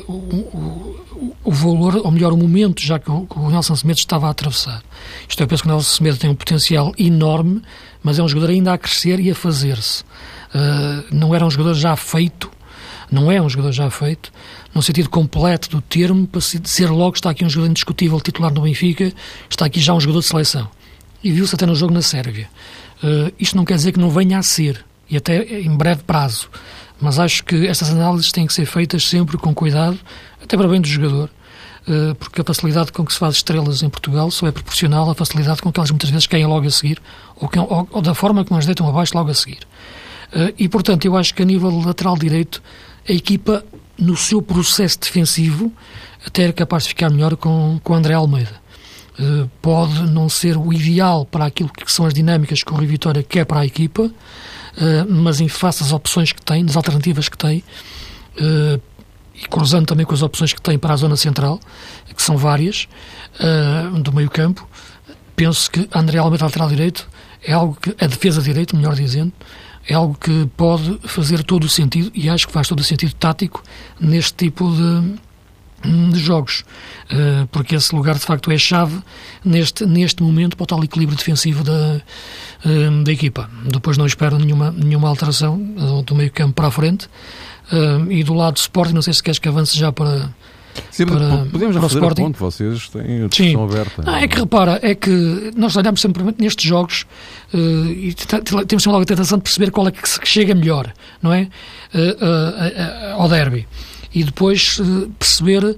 o, 0.08 0.12
o, 0.12 1.36
o, 1.44 1.52
valor, 1.52 1.96
ou 1.96 2.10
melhor, 2.10 2.32
o 2.32 2.36
momento 2.36 2.82
já 2.82 2.98
que 2.98 3.08
o, 3.08 3.26
que 3.26 3.38
o 3.38 3.50
Nelson 3.50 3.76
Semedo 3.76 4.00
estava 4.00 4.26
a 4.26 4.30
atravessar. 4.30 4.82
Isto 5.28 5.42
eu 5.42 5.46
penso 5.46 5.62
que 5.62 5.68
o 5.68 5.72
Nelson 5.72 5.96
Semedo 5.96 6.16
tem 6.16 6.28
um 6.28 6.34
potencial 6.34 6.92
enorme 6.98 7.62
mas 8.02 8.18
é 8.18 8.22
um 8.22 8.28
jogador 8.28 8.50
ainda 8.50 8.72
a 8.72 8.78
crescer 8.78 9.20
e 9.20 9.30
a 9.30 9.34
fazer-se. 9.34 10.02
Uh, 10.02 11.04
não 11.14 11.34
era 11.34 11.44
um 11.44 11.50
jogador 11.50 11.74
já 11.74 11.94
feito, 11.96 12.50
não 13.10 13.30
é 13.30 13.40
um 13.40 13.48
jogador 13.48 13.72
já 13.72 13.90
feito, 13.90 14.32
no 14.74 14.82
sentido 14.82 15.08
completo 15.08 15.68
do 15.70 15.80
termo, 15.80 16.26
para 16.26 16.40
dizer 16.40 16.90
logo 16.90 17.16
está 17.16 17.30
aqui 17.30 17.44
um 17.44 17.48
jogador 17.48 17.70
indiscutível 17.70 18.20
titular 18.20 18.52
no 18.52 18.62
Benfica, 18.62 19.12
está 19.48 19.66
aqui 19.66 19.80
já 19.80 19.94
um 19.94 20.00
jogador 20.00 20.20
de 20.20 20.26
seleção. 20.26 20.68
E 21.22 21.32
viu-se 21.32 21.54
até 21.54 21.66
no 21.66 21.74
jogo 21.74 21.92
na 21.92 22.02
Sérvia. 22.02 22.48
Uh, 23.02 23.32
isto 23.38 23.56
não 23.56 23.64
quer 23.64 23.74
dizer 23.74 23.92
que 23.92 23.98
não 23.98 24.10
venha 24.10 24.38
a 24.38 24.42
ser, 24.42 24.84
e 25.10 25.16
até 25.16 25.60
em 25.60 25.76
breve 25.76 26.02
prazo. 26.02 26.48
Mas 27.00 27.18
acho 27.18 27.44
que 27.44 27.66
estas 27.66 27.90
análises 27.90 28.32
têm 28.32 28.46
que 28.46 28.52
ser 28.52 28.66
feitas 28.66 29.06
sempre 29.06 29.36
com 29.38 29.54
cuidado, 29.54 29.98
até 30.42 30.56
para 30.56 30.68
bem 30.68 30.80
do 30.80 30.88
jogador, 30.88 31.30
eh, 31.88 32.14
porque 32.18 32.40
a 32.40 32.44
facilidade 32.44 32.92
com 32.92 33.04
que 33.04 33.12
se 33.12 33.18
faz 33.18 33.36
estrelas 33.36 33.82
em 33.82 33.88
Portugal 33.88 34.30
só 34.30 34.46
é 34.46 34.52
proporcional 34.52 35.08
à 35.08 35.14
facilidade 35.14 35.62
com 35.62 35.72
que 35.72 35.80
elas 35.80 35.90
muitas 35.90 36.10
vezes 36.10 36.26
caem 36.26 36.44
logo 36.44 36.66
a 36.66 36.70
seguir, 36.70 37.00
ou, 37.36 37.48
que, 37.48 37.58
ou, 37.58 37.88
ou 37.90 38.02
da 38.02 38.14
forma 38.14 38.44
como 38.44 38.58
as 38.58 38.66
deitam 38.66 38.86
abaixo 38.88 39.16
logo 39.16 39.30
a 39.30 39.34
seguir. 39.34 39.60
Eh, 40.32 40.54
e, 40.58 40.68
portanto, 40.68 41.04
eu 41.06 41.16
acho 41.16 41.34
que 41.34 41.42
a 41.42 41.46
nível 41.46 41.70
lateral 41.80 42.16
direito, 42.16 42.62
a 43.08 43.12
equipa, 43.12 43.64
no 43.98 44.16
seu 44.16 44.40
processo 44.42 44.98
defensivo, 45.00 45.72
até 46.26 46.44
é 46.44 46.52
capaz 46.52 46.84
de 46.84 46.90
ficar 46.90 47.10
melhor 47.10 47.36
com, 47.36 47.80
com 47.82 47.94
André 47.94 48.14
Almeida. 48.14 48.60
Eh, 49.18 49.46
pode 49.62 50.02
não 50.10 50.28
ser 50.28 50.56
o 50.56 50.72
ideal 50.72 51.24
para 51.24 51.46
aquilo 51.46 51.70
que 51.70 51.90
são 51.90 52.06
as 52.06 52.14
dinâmicas 52.14 52.62
que 52.62 52.72
o 52.72 52.76
Rui 52.76 52.86
Vitória 52.86 53.22
quer 53.22 53.44
para 53.44 53.60
a 53.60 53.66
equipa, 53.66 54.10
mas 55.08 55.40
em 55.40 55.48
face 55.48 55.82
das 55.82 55.90
opções 55.90 56.30
que 56.30 56.40
tem, 56.40 56.64
das 56.64 56.76
alternativas 56.76 57.28
que 57.28 57.36
tem, 57.36 57.64
e 59.42 59.48
cruzando 59.48 59.86
também 59.86 60.04
com 60.04 60.14
as 60.14 60.22
opções 60.22 60.52
que 60.52 60.60
tem 60.60 60.78
para 60.78 60.94
a 60.94 60.96
zona 60.96 61.16
central, 61.16 61.60
que 62.14 62.22
são 62.22 62.36
várias, 62.36 62.88
uh, 63.40 63.98
do 64.00 64.12
meio 64.12 64.30
campo, 64.30 64.68
penso 65.36 65.70
que 65.70 65.88
André 65.94 66.18
Almeida 66.18 66.44
lateral 66.44 66.68
direito 66.68 67.08
é 67.42 67.52
algo 67.52 67.76
que, 67.80 67.94
a 68.02 68.06
defesa 68.06 68.42
direito, 68.42 68.76
melhor 68.76 68.94
dizendo, 68.94 69.32
é 69.88 69.94
algo 69.94 70.16
que 70.20 70.48
pode 70.56 70.98
fazer 71.04 71.42
todo 71.42 71.64
o 71.64 71.68
sentido, 71.68 72.10
e 72.14 72.28
acho 72.28 72.46
que 72.46 72.52
faz 72.52 72.68
todo 72.68 72.80
o 72.80 72.84
sentido 72.84 73.14
tático 73.14 73.62
neste 73.98 74.34
tipo 74.34 74.70
de, 74.70 76.12
de 76.12 76.18
jogos, 76.20 76.64
uh, 77.10 77.46
porque 77.50 77.74
esse 77.74 77.94
lugar 77.94 78.14
de 78.16 78.24
facto 78.24 78.50
é 78.50 78.58
chave 78.58 79.00
neste, 79.44 79.86
neste 79.86 80.22
momento 80.22 80.56
para 80.56 80.64
o 80.64 80.66
tal 80.66 80.84
equilíbrio 80.84 81.16
defensivo 81.16 81.64
da, 81.64 82.00
uh, 82.64 83.02
da 83.02 83.12
equipa. 83.12 83.50
Depois 83.64 83.96
não 83.96 84.06
espero 84.06 84.38
nenhuma, 84.38 84.70
nenhuma 84.70 85.08
alteração 85.08 85.58
do 86.04 86.14
meio 86.14 86.30
campo 86.30 86.54
para 86.54 86.68
a 86.68 86.70
frente, 86.70 87.08
Uh, 87.70 88.10
e 88.10 88.24
do 88.24 88.32
lado 88.32 88.54
do 88.54 88.58
Sporting, 88.58 88.94
não 88.94 89.02
sei 89.02 89.12
se 89.12 89.22
queres 89.22 89.38
que 89.38 89.46
avance 89.46 89.76
já 89.76 89.92
para. 89.92 90.30
Sim, 90.90 91.06
para, 91.06 91.44
podemos 91.50 91.76
para 91.76 91.82
fazer 91.82 91.82
o 91.82 91.86
Sporting. 91.86 92.22
ponto, 92.22 92.38
vocês 92.38 92.88
têm 92.88 93.24
a 93.24 93.28
discussão 93.28 93.68
Sim. 93.68 93.74
aberta. 93.74 94.02
Ah, 94.06 94.22
é 94.22 94.28
que 94.28 94.38
repara, 94.38 94.78
é 94.80 94.94
que 94.94 95.52
nós 95.56 95.76
olhamos 95.76 96.00
sempre 96.00 96.22
nestes 96.38 96.64
jogos 96.64 97.04
uh, 97.54 97.90
e 97.90 98.14
temos 98.66 98.84
logo 98.86 99.02
a 99.02 99.04
tentação 99.04 99.38
de 99.38 99.44
perceber 99.44 99.70
qual 99.70 99.88
é 99.88 99.90
que 99.90 100.08
chega 100.26 100.54
melhor, 100.54 100.92
não 101.22 101.32
é? 101.32 101.48
Uh, 101.94 103.20
ao 103.20 103.28
derby. 103.28 103.66
e 104.14 104.24
depois 104.24 104.78
uh, 104.78 105.10
perceber 105.18 105.64
uh, 105.64 105.76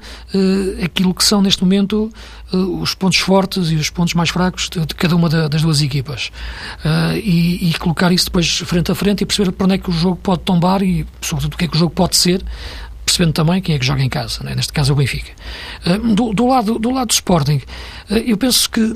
aquilo 0.84 1.12
que 1.12 1.24
são 1.24 1.42
neste 1.42 1.62
momento 1.62 2.12
uh, 2.52 2.80
os 2.80 2.94
pontos 2.94 3.18
fortes 3.18 3.70
e 3.70 3.74
os 3.74 3.90
pontos 3.90 4.14
mais 4.14 4.30
fracos 4.30 4.68
de, 4.68 4.84
de 4.86 4.94
cada 4.94 5.16
uma 5.16 5.28
da, 5.28 5.48
das 5.48 5.62
duas 5.62 5.82
equipas 5.82 6.30
e, 7.22 7.70
e, 7.70 7.74
colocar 7.78 8.12
isso 8.12 8.26
depois 8.26 8.58
frente 8.58 8.90
a 8.90 8.94
frente 8.94 9.22
e 9.22 9.26
perceber 9.26 9.52
para 9.52 9.64
onde 9.64 9.74
é 9.74 9.78
que 9.78 9.90
o 9.90 9.92
jogo 9.92 10.16
pode 10.16 10.42
tombar 10.42 10.82
e 10.82 11.06
sobretudo 11.20 11.54
o 11.54 11.56
que 11.56 11.64
é 11.64 11.68
que 11.68 11.76
o 11.76 11.78
jogo 11.78 11.92
pode 11.92 12.16
ser 12.16 12.42
percebendo 13.04 13.32
também 13.32 13.60
quem 13.60 13.74
é 13.74 13.78
que 13.78 13.84
joga 13.84 14.02
em 14.02 14.08
casa, 14.08 14.44
né? 14.44 14.54
neste 14.54 14.72
caso 14.72 14.92
é 14.92 14.94
o 14.94 14.96
Benfica. 14.96 15.32
Do, 16.14 16.32
do, 16.32 16.46
lado, 16.46 16.78
do 16.78 16.90
lado 16.90 17.08
do 17.08 17.12
Sporting, 17.12 17.60
eu 18.08 18.36
penso 18.36 18.70
que 18.70 18.94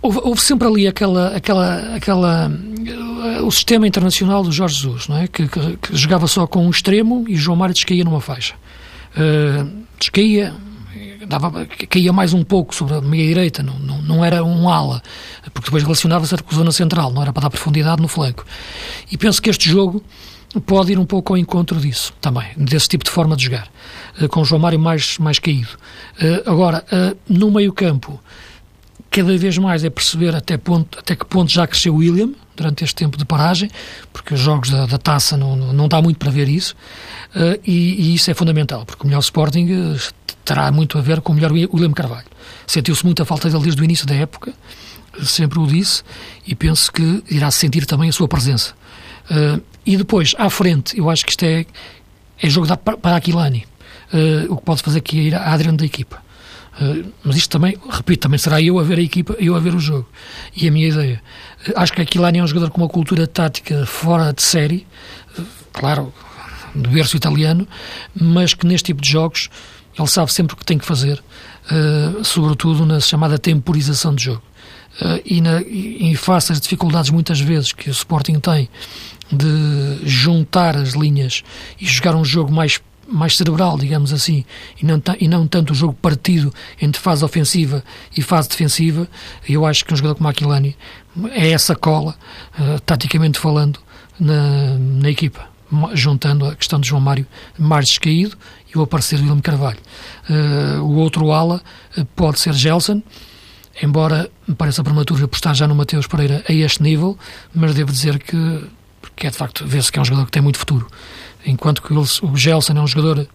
Houve, 0.00 0.20
houve, 0.22 0.40
sempre 0.40 0.68
ali 0.68 0.86
aquela, 0.86 1.34
aquela, 1.36 1.96
aquela, 1.96 2.48
uh, 2.48 3.44
o 3.44 3.50
sistema 3.50 3.86
internacional 3.86 4.44
do 4.44 4.52
Jorge 4.52 4.76
Jesus, 4.76 5.08
não 5.08 5.18
é? 5.18 5.26
Que, 5.26 5.48
que, 5.48 5.76
que, 5.76 5.96
jogava 5.96 6.28
só 6.28 6.46
com 6.46 6.64
um 6.64 6.70
extremo 6.70 7.24
e 7.28 7.34
João 7.34 7.56
Mário 7.56 7.74
descaía 7.74 8.04
numa 8.04 8.20
faixa. 8.20 8.54
Uh, 9.16 9.68
descaía, 9.98 10.54
dava, 11.26 11.66
caía 11.66 12.12
mais 12.12 12.32
um 12.32 12.44
pouco 12.44 12.76
sobre 12.76 12.94
a 12.94 13.00
meia 13.00 13.26
direita, 13.26 13.60
não, 13.60 13.76
não, 13.80 14.00
não 14.00 14.24
era 14.24 14.44
um 14.44 14.68
ala, 14.68 15.02
porque 15.52 15.66
depois 15.66 15.82
relacionava-se 15.82 16.36
com 16.36 16.54
a 16.54 16.58
zona 16.58 16.70
central, 16.70 17.12
não 17.12 17.20
era 17.20 17.32
para 17.32 17.42
dar 17.42 17.50
profundidade 17.50 18.00
no 18.00 18.06
flanco. 18.06 18.46
E 19.10 19.18
penso 19.18 19.42
que 19.42 19.50
este 19.50 19.68
jogo 19.68 20.00
pode 20.64 20.92
ir 20.92 20.98
um 20.98 21.06
pouco 21.06 21.32
ao 21.32 21.36
encontro 21.36 21.80
disso 21.80 22.14
também, 22.20 22.46
desse 22.56 22.88
tipo 22.88 23.04
de 23.04 23.10
forma 23.10 23.34
de 23.34 23.46
jogar, 23.46 23.68
uh, 24.22 24.28
com 24.28 24.42
o 24.42 24.44
João 24.44 24.60
Mário 24.60 24.78
mais, 24.78 25.18
mais 25.18 25.40
caído. 25.40 25.70
Uh, 26.22 26.48
agora, 26.48 26.84
no 27.28 27.50
meio 27.50 27.72
campo 27.72 28.20
cada 29.18 29.36
vez 29.36 29.58
mais 29.58 29.82
é 29.82 29.90
perceber 29.90 30.32
até, 30.32 30.56
ponto, 30.56 30.96
até 30.96 31.16
que 31.16 31.24
ponto 31.26 31.50
já 31.50 31.66
cresceu 31.66 31.92
o 31.92 31.96
William 31.96 32.30
durante 32.56 32.84
este 32.84 32.94
tempo 32.94 33.18
de 33.18 33.24
paragem, 33.24 33.68
porque 34.12 34.34
os 34.34 34.38
jogos 34.38 34.70
da, 34.70 34.86
da 34.86 34.96
taça 34.96 35.36
não, 35.36 35.56
não 35.56 35.88
dá 35.88 36.00
muito 36.00 36.18
para 36.18 36.30
ver 36.30 36.48
isso, 36.48 36.76
uh, 37.34 37.58
e, 37.64 38.10
e, 38.10 38.14
isso 38.14 38.30
é 38.30 38.34
fundamental, 38.34 38.86
porque 38.86 39.02
o 39.02 39.06
melhor 39.06 39.18
Sporting 39.18 39.66
uh, 39.72 39.96
terá 40.44 40.70
muito 40.70 40.98
a 40.98 41.00
ver 41.00 41.20
com 41.20 41.32
o 41.32 41.34
melhor 41.34 41.50
William 41.50 41.92
Carvalho. 41.92 42.28
Sentiu-se 42.64 43.04
muita 43.04 43.24
falta 43.24 43.50
dele 43.50 43.64
desde 43.64 43.82
o 43.82 43.84
início 43.84 44.06
da 44.06 44.14
época, 44.14 44.52
sempre 45.20 45.58
o 45.58 45.66
disse, 45.66 46.04
e 46.46 46.54
penso 46.54 46.92
que 46.92 47.24
irá 47.28 47.50
sentir 47.50 47.86
também 47.86 48.08
a 48.08 48.12
sua 48.12 48.28
presença. 48.28 48.72
Uh, 49.28 49.60
e 49.84 49.96
depois, 49.96 50.32
à 50.38 50.48
frente, 50.48 50.96
eu 50.96 51.10
acho 51.10 51.24
que 51.24 51.32
isto 51.32 51.42
é, 51.44 51.66
é 52.40 52.48
jogo 52.48 52.68
da, 52.68 52.76
para 52.76 53.16
Aquilani, 53.16 53.66
o 54.48 54.56
que 54.56 54.62
pode 54.62 54.80
fazer 54.80 54.98
aqui 54.98 55.18
é 55.18 55.22
ir 55.24 55.34
à 55.34 55.52
Adriano 55.52 55.76
da 55.76 55.84
equipa. 55.84 56.27
Eh, 56.80 57.04
mas 57.24 57.36
isto 57.36 57.50
também, 57.50 57.76
repito, 57.90 58.22
também 58.22 58.38
será 58.38 58.62
eu 58.62 58.78
a 58.78 58.82
ver 58.82 58.98
a 58.98 59.02
equipa, 59.02 59.34
eu 59.38 59.54
a 59.54 59.58
ver 59.58 59.74
o 59.74 59.80
jogo. 59.80 60.06
E 60.56 60.68
a 60.68 60.70
minha 60.70 60.88
ideia. 60.88 61.22
Uh, 61.68 61.72
acho 61.76 61.92
que 61.92 62.00
Aquilani 62.00 62.38
é 62.38 62.42
um 62.42 62.46
jogador 62.46 62.70
com 62.70 62.80
uma 62.80 62.88
cultura 62.88 63.26
tática 63.26 63.84
fora 63.84 64.32
de 64.32 64.42
série, 64.42 64.86
uh, 65.38 65.44
claro, 65.72 66.12
do 66.74 66.88
berço 66.90 67.16
italiano, 67.16 67.66
mas 68.14 68.54
que 68.54 68.66
neste 68.66 68.86
tipo 68.86 69.02
de 69.02 69.10
jogos 69.10 69.50
ele 69.98 70.08
sabe 70.08 70.32
sempre 70.32 70.54
o 70.54 70.56
que 70.56 70.64
tem 70.64 70.78
que 70.78 70.84
fazer, 70.84 71.20
sobretudo 72.22 72.86
na 72.86 73.00
chamada 73.00 73.36
temporização 73.36 74.14
de 74.14 74.26
jogo. 74.26 74.42
e, 75.24 75.40
na, 75.40 75.60
e 75.60 76.14
face 76.14 76.52
às 76.52 76.60
dificuldades 76.60 77.10
muitas 77.10 77.40
vezes 77.40 77.72
que 77.72 77.90
o 77.90 77.90
Sporting 77.90 78.38
tem 78.38 78.68
de 79.32 79.98
juntar 80.04 80.76
as 80.76 80.90
linhas 80.90 81.42
e 81.80 81.86
jogar 81.86 82.14
um 82.14 82.24
jogo 82.24 82.52
mais 82.52 82.80
mais 83.08 83.36
cerebral, 83.36 83.78
digamos 83.78 84.12
assim, 84.12 84.44
e 84.80 84.84
não, 84.84 85.02
e 85.18 85.26
não 85.26 85.46
tanto 85.46 85.72
o 85.72 85.74
jogo 85.74 85.94
partido 85.94 86.52
entre 86.80 87.00
fase 87.00 87.24
ofensiva 87.24 87.82
e 88.14 88.20
fase 88.20 88.48
defensiva, 88.50 89.08
eu 89.48 89.64
acho 89.64 89.84
que 89.84 89.94
um 89.94 89.96
jogador 89.96 90.16
como 90.16 90.28
Aquilani 90.28 90.76
é 91.30 91.50
essa 91.50 91.74
cola, 91.74 92.14
uh, 92.58 92.78
taticamente 92.80 93.38
falando, 93.38 93.80
na, 94.20 94.76
na 94.78 95.08
equipa, 95.08 95.48
juntando 95.94 96.44
a 96.46 96.54
questão 96.54 96.78
de 96.80 96.88
João 96.88 97.00
Mário 97.00 97.26
mais 97.58 97.86
descaído 97.86 98.36
e 98.72 98.76
o 98.76 98.82
aparecer 98.82 99.16
de 99.16 99.22
William 99.22 99.40
Carvalho. 99.40 99.78
Uh, 100.28 100.82
o 100.82 100.96
outro 100.96 101.32
ala 101.32 101.62
uh, 101.96 102.04
pode 102.16 102.40
ser 102.40 102.52
Gelson, 102.52 103.02
embora 103.82 104.30
me 104.46 104.54
pareça 104.54 104.84
prematuro 104.84 105.24
apostar 105.24 105.54
já 105.54 105.66
no 105.66 105.74
Mateus 105.74 106.06
Pereira 106.06 106.44
a 106.46 106.52
este 106.52 106.82
nível, 106.82 107.18
mas 107.54 107.74
devo 107.74 107.90
dizer 107.90 108.18
que, 108.18 108.64
que 109.16 109.26
é 109.26 109.30
de 109.30 109.36
facto, 109.36 109.66
vê-se 109.66 109.90
que 109.90 109.98
é 109.98 110.02
um 110.02 110.04
jogador 110.04 110.26
que 110.26 110.32
tem 110.32 110.42
muito 110.42 110.58
futuro 110.58 110.88
enquanto 111.48 111.82
que 111.82 111.92
o 111.92 112.36
Gelson 112.36 112.74
é 112.74 112.80
um 112.80 112.86
jogador 112.86 113.26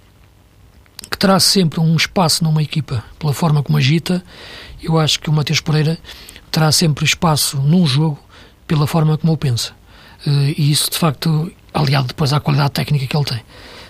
que 1.10 1.18
terá 1.18 1.40
sempre 1.40 1.80
um 1.80 1.96
espaço 1.96 2.44
numa 2.44 2.62
equipa 2.62 3.04
pela 3.20 3.34
forma 3.34 3.62
como 3.64 3.78
agita, 3.78 4.24
eu 4.82 5.00
acho 5.00 5.20
que 5.20 5.30
o 5.30 5.34
Mateus 5.34 5.60
Pereira 5.60 5.98
terá 6.52 6.72
sempre 6.72 7.04
espaço 7.04 7.58
num 7.58 7.86
jogo 7.86 8.20
pela 8.68 8.88
forma 8.88 9.18
como 9.18 9.34
o 9.34 9.38
pensa. 9.38 9.72
Uh, 10.26 10.54
e 10.58 10.72
isso, 10.72 10.90
de 10.90 10.98
facto, 10.98 11.52
aliado 11.74 12.08
depois 12.08 12.32
à 12.32 12.40
qualidade 12.40 12.72
técnica 12.72 13.06
que 13.08 13.18
ele 13.18 13.26
tem. 13.26 13.40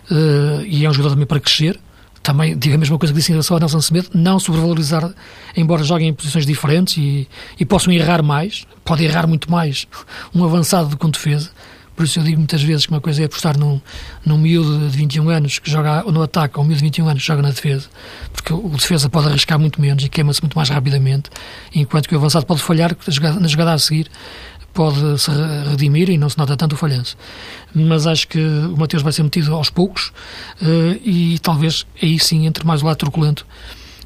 Uh, 0.10 0.66
e 0.66 0.86
é 0.86 0.90
um 0.90 0.94
jogador 0.94 1.16
também 1.16 1.28
para 1.28 1.40
crescer. 1.40 1.80
Também 2.22 2.58
digo 2.58 2.76
a 2.76 2.78
mesma 2.78 2.98
coisa 2.98 3.14
que 3.14 3.20
disse 3.20 3.32
em 3.32 3.36
relação 3.36 3.56
ao 3.56 3.60
Nelson 3.60 3.82
Semedo, 3.82 4.10
não 4.14 4.40
sobrevalorizar, 4.40 5.14
embora 5.58 5.84
joguem 5.84 6.08
em 6.08 6.14
posições 6.14 6.46
diferentes 6.46 6.98
e, 6.98 7.28
e 7.60 7.66
possam 7.66 7.92
errar 7.92 8.24
mais, 8.24 8.66
pode 8.86 9.04
errar 9.04 9.28
muito 9.28 9.52
mais 9.52 9.86
um 10.34 10.44
avançado 10.46 10.88
do 10.88 10.98
que 10.98 11.06
um 11.06 11.10
defesa, 11.10 11.52
por 11.96 12.06
isso 12.06 12.20
eu 12.20 12.24
digo 12.24 12.38
muitas 12.38 12.62
vezes 12.62 12.86
que 12.86 12.92
uma 12.92 13.02
coisa 13.02 13.22
é 13.22 13.26
apostar 13.26 13.58
num, 13.58 13.80
num 14.26 14.38
miúdo 14.38 14.90
de 14.90 14.98
21 14.98 15.30
anos 15.30 15.60
que 15.60 15.70
joga 15.70 16.04
no 16.04 16.22
ataque 16.22 16.58
ou 16.58 16.64
um 16.64 16.68
miúdo 16.68 16.80
de 16.80 16.86
21 16.86 17.08
anos 17.08 17.22
que 17.22 17.28
joga 17.28 17.42
na 17.42 17.50
defesa, 17.50 17.88
porque 18.32 18.54
o 18.54 18.70
defesa 18.70 19.10
pode 19.10 19.28
arriscar 19.28 19.60
muito 19.60 19.80
menos 19.80 20.04
e 20.04 20.10
queima-se 20.10 20.42
muito 20.42 20.56
mais 20.56 20.70
rapidamente, 20.70 21.30
enquanto 21.74 22.08
que 22.08 22.16
o 22.16 22.18
avançado 22.18 22.46
pode 22.46 22.62
falhar 22.62 22.96
na 23.40 23.48
jogada 23.48 23.74
a 23.74 23.78
seguir 23.78 24.10
pode 24.74 25.20
se 25.20 25.30
redimir 25.70 26.10
e 26.10 26.18
não 26.18 26.28
se 26.30 26.38
nota 26.38 26.58
tanto 26.58 26.74
o 26.74 26.76
falhanço. 26.76 27.16
Mas 27.74 28.08
acho 28.08 28.28
que 28.28 28.40
o 28.40 28.76
Mateus 28.76 29.04
vai 29.04 29.14
ser 29.14 29.24
metido 29.24 29.54
aos 29.54 29.70
poucos 29.70 30.08
uh, 30.62 31.00
e 31.04 31.38
talvez 31.40 31.86
aí 32.02 32.20
sim 32.20 32.48
entre 32.48 32.66
mais 32.66 32.82
o 32.82 32.86
lado 32.86 32.98
truculento 32.98 33.46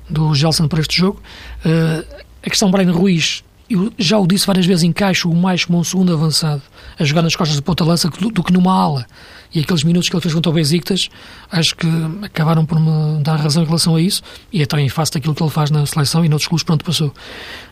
do 0.09 0.35
Gelson 0.35 0.67
para 0.67 0.81
este 0.81 0.99
jogo. 0.99 1.21
Uh, 1.65 2.05
a 2.43 2.49
questão 2.49 2.69
Brian 2.69 2.91
Ruiz 2.91 3.43
eu 3.69 3.91
já 3.97 4.17
o 4.17 4.25
disse 4.25 4.47
várias 4.47 4.65
vezes, 4.65 4.83
encaixo-o 4.83 5.35
mais 5.35 5.65
como 5.65 5.79
um 5.79 5.83
segundo 5.83 6.13
avançado 6.13 6.61
a 6.97 7.03
jogar 7.03 7.21
nas 7.21 7.35
costas 7.35 7.55
de 7.55 7.61
ponta-lança 7.61 8.09
do, 8.09 8.29
do, 8.29 8.43
que 8.43 8.53
numa 8.53 8.73
ala. 8.73 9.05
E 9.53 9.59
aqueles 9.59 9.83
minutos 9.83 10.09
que 10.09 10.15
ele 10.15 10.21
fez 10.21 10.33
contra 10.33 10.49
o 10.49 10.53
Besiktas, 10.53 11.09
acho 11.51 11.75
que 11.75 11.87
acabaram 12.23 12.65
por 12.65 12.79
me 12.79 13.21
dar 13.21 13.35
razão 13.35 13.63
em 13.63 13.65
relação 13.65 13.95
a 13.95 14.01
isso. 14.01 14.21
E 14.51 14.61
é 14.61 14.65
também 14.65 14.87
face 14.89 15.13
daquilo 15.13 15.35
que 15.35 15.43
ele 15.43 15.49
faz 15.49 15.69
na 15.69 15.85
seleção 15.85 16.23
e 16.23 16.29
noutros 16.29 16.47
clubes, 16.47 16.63
pronto, 16.63 16.83
passou. 16.83 17.13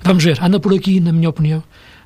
Vamos 0.03 0.23
ver, 0.23 0.41
anda 0.41 0.59
por 0.59 0.73
aqui, 0.73 0.99
na 0.99 1.11
minha 1.11 1.29
opinião, 1.29 1.63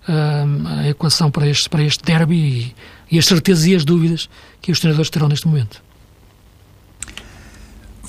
a 0.07 0.87
equação 0.87 1.29
para 1.29 1.47
este, 1.47 1.69
para 1.69 1.83
este 1.83 2.03
derby 2.03 2.35
e, 2.35 2.75
e 3.15 3.19
as 3.19 3.25
certezas 3.25 3.65
e 3.65 3.75
as 3.75 3.85
dúvidas 3.85 4.29
que 4.61 4.71
os 4.71 4.79
treinadores 4.79 5.09
terão 5.09 5.27
neste 5.27 5.47
momento. 5.47 5.88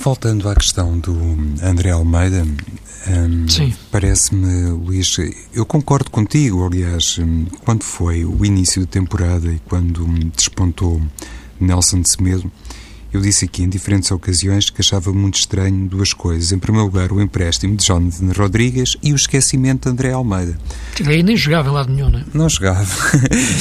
Voltando 0.03 0.49
à 0.49 0.55
questão 0.55 0.99
do 0.99 1.15
André 1.63 1.91
Almeida, 1.91 2.43
um, 2.43 3.47
parece-me, 3.91 4.71
Luís, 4.71 5.15
eu 5.53 5.67
concordo 5.67 6.11
contigo, 6.11 6.67
aliás, 6.67 7.19
hum, 7.19 7.45
quando 7.67 7.85
foi 7.85 8.25
o 8.25 8.43
início 8.43 8.81
da 8.81 8.87
temporada 8.87 9.53
e 9.53 9.59
quando 9.69 10.07
despontou 10.35 11.03
Nelson 11.61 12.01
de 12.01 12.11
Semedo, 12.11 12.51
eu 13.13 13.21
disse 13.21 13.45
aqui 13.45 13.63
em 13.63 13.69
diferentes 13.69 14.11
ocasiões 14.11 14.71
que 14.71 14.81
achava 14.81 15.13
muito 15.13 15.39
estranho 15.39 15.89
duas 15.89 16.13
coisas. 16.13 16.53
Em 16.53 16.59
primeiro 16.59 16.87
lugar, 16.87 17.11
o 17.13 17.21
empréstimo 17.21 17.77
de 17.77 17.85
Jonathan 17.85 18.33
Rodrigues 18.37 18.97
e 19.03 19.13
o 19.13 19.17
esquecimento 19.17 19.89
de 19.89 19.93
André 19.93 20.13
Almeida. 20.13 20.57
Aí 21.05 21.23
nem 21.23 21.37
jogava 21.37 21.69
em 21.69 21.73
lado 21.73 21.93
nenhum, 21.93 22.09
não 22.09 22.21
é? 22.21 22.25
Não 22.33 22.49
jogava. 22.49 22.87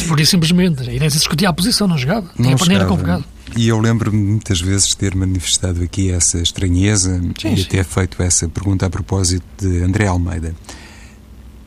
Por 0.07 0.19
isso, 0.19 0.31
simplesmente. 0.31 0.83
E 0.83 0.99
nem 0.99 1.09
se 1.09 1.17
discutia 1.17 1.49
a 1.49 1.53
posição, 1.53 1.87
não 1.87 1.97
jogava. 1.97 2.29
Não 2.37 2.55
nem 2.67 2.75
era 2.75 2.85
convocado. 2.85 3.25
E 3.57 3.67
eu 3.67 3.79
lembro-me 3.79 4.21
muitas 4.21 4.61
vezes 4.61 4.93
ter 4.93 5.15
manifestado 5.15 5.81
aqui 5.81 6.11
essa 6.11 6.39
estranheza 6.39 7.19
sim, 7.41 7.55
e 7.55 7.65
ter 7.65 7.83
feito 7.83 8.21
essa 8.21 8.47
pergunta 8.47 8.85
a 8.85 8.89
propósito 8.89 9.43
de 9.57 9.81
André 9.81 10.05
Almeida. 10.05 10.55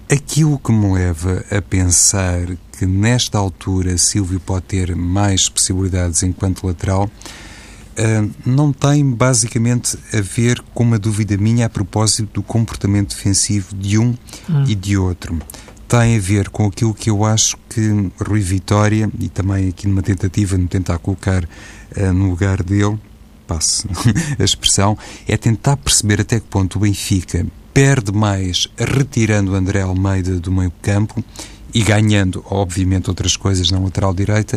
Aquilo 0.08 0.58
que 0.58 0.70
me 0.70 0.92
leva 0.92 1.44
a 1.50 1.60
pensar 1.60 2.46
que 2.78 2.86
nesta 2.86 3.38
altura 3.38 3.96
Silvio 3.98 4.38
pode 4.38 4.66
ter 4.66 4.94
mais 4.94 5.48
possibilidades 5.48 6.22
enquanto 6.22 6.66
lateral 6.66 7.10
não 8.44 8.72
tem 8.72 9.08
basicamente 9.08 9.98
a 10.12 10.20
ver 10.20 10.60
com 10.74 10.82
uma 10.82 10.98
dúvida 10.98 11.36
minha 11.36 11.66
a 11.66 11.68
propósito 11.68 12.28
do 12.34 12.42
comportamento 12.42 13.10
defensivo 13.10 13.74
de 13.74 13.98
um 13.98 14.14
hum. 14.48 14.64
e 14.66 14.74
de 14.74 14.96
outro 14.96 15.38
tem 15.92 16.16
a 16.16 16.18
ver 16.18 16.48
com 16.48 16.64
aquilo 16.64 16.94
que 16.94 17.10
eu 17.10 17.22
acho 17.22 17.58
que 17.68 18.10
Rui 18.26 18.40
Vitória, 18.40 19.10
e 19.20 19.28
também 19.28 19.68
aqui 19.68 19.86
numa 19.86 20.00
tentativa 20.00 20.56
de 20.56 20.66
tentar 20.66 20.96
colocar 20.96 21.44
uh, 21.44 22.12
no 22.14 22.30
lugar 22.30 22.62
dele, 22.62 22.98
passe 23.46 23.86
a 24.40 24.42
expressão, 24.42 24.96
é 25.28 25.36
tentar 25.36 25.76
perceber 25.76 26.22
até 26.22 26.40
que 26.40 26.46
ponto 26.46 26.76
o 26.76 26.80
Benfica 26.80 27.46
perde 27.74 28.10
mais 28.10 28.68
retirando 28.78 29.54
André 29.54 29.82
Almeida 29.82 30.40
do 30.40 30.50
meio 30.50 30.72
campo 30.80 31.22
e 31.74 31.82
ganhando, 31.82 32.42
obviamente, 32.48 33.10
outras 33.10 33.36
coisas 33.36 33.70
na 33.70 33.78
lateral 33.78 34.14
direita, 34.14 34.56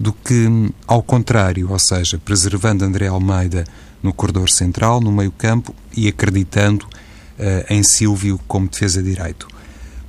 do 0.00 0.14
que 0.14 0.48
ao 0.86 1.02
contrário, 1.02 1.70
ou 1.70 1.78
seja, 1.78 2.16
preservando 2.16 2.82
André 2.82 3.08
Almeida 3.08 3.64
no 4.02 4.14
corredor 4.14 4.48
central, 4.48 4.98
no 4.98 5.12
meio 5.12 5.30
campo 5.30 5.74
e 5.94 6.08
acreditando 6.08 6.86
uh, 6.86 7.66
em 7.68 7.82
Silvio 7.82 8.40
como 8.48 8.66
defesa 8.66 9.02
direito. 9.02 9.46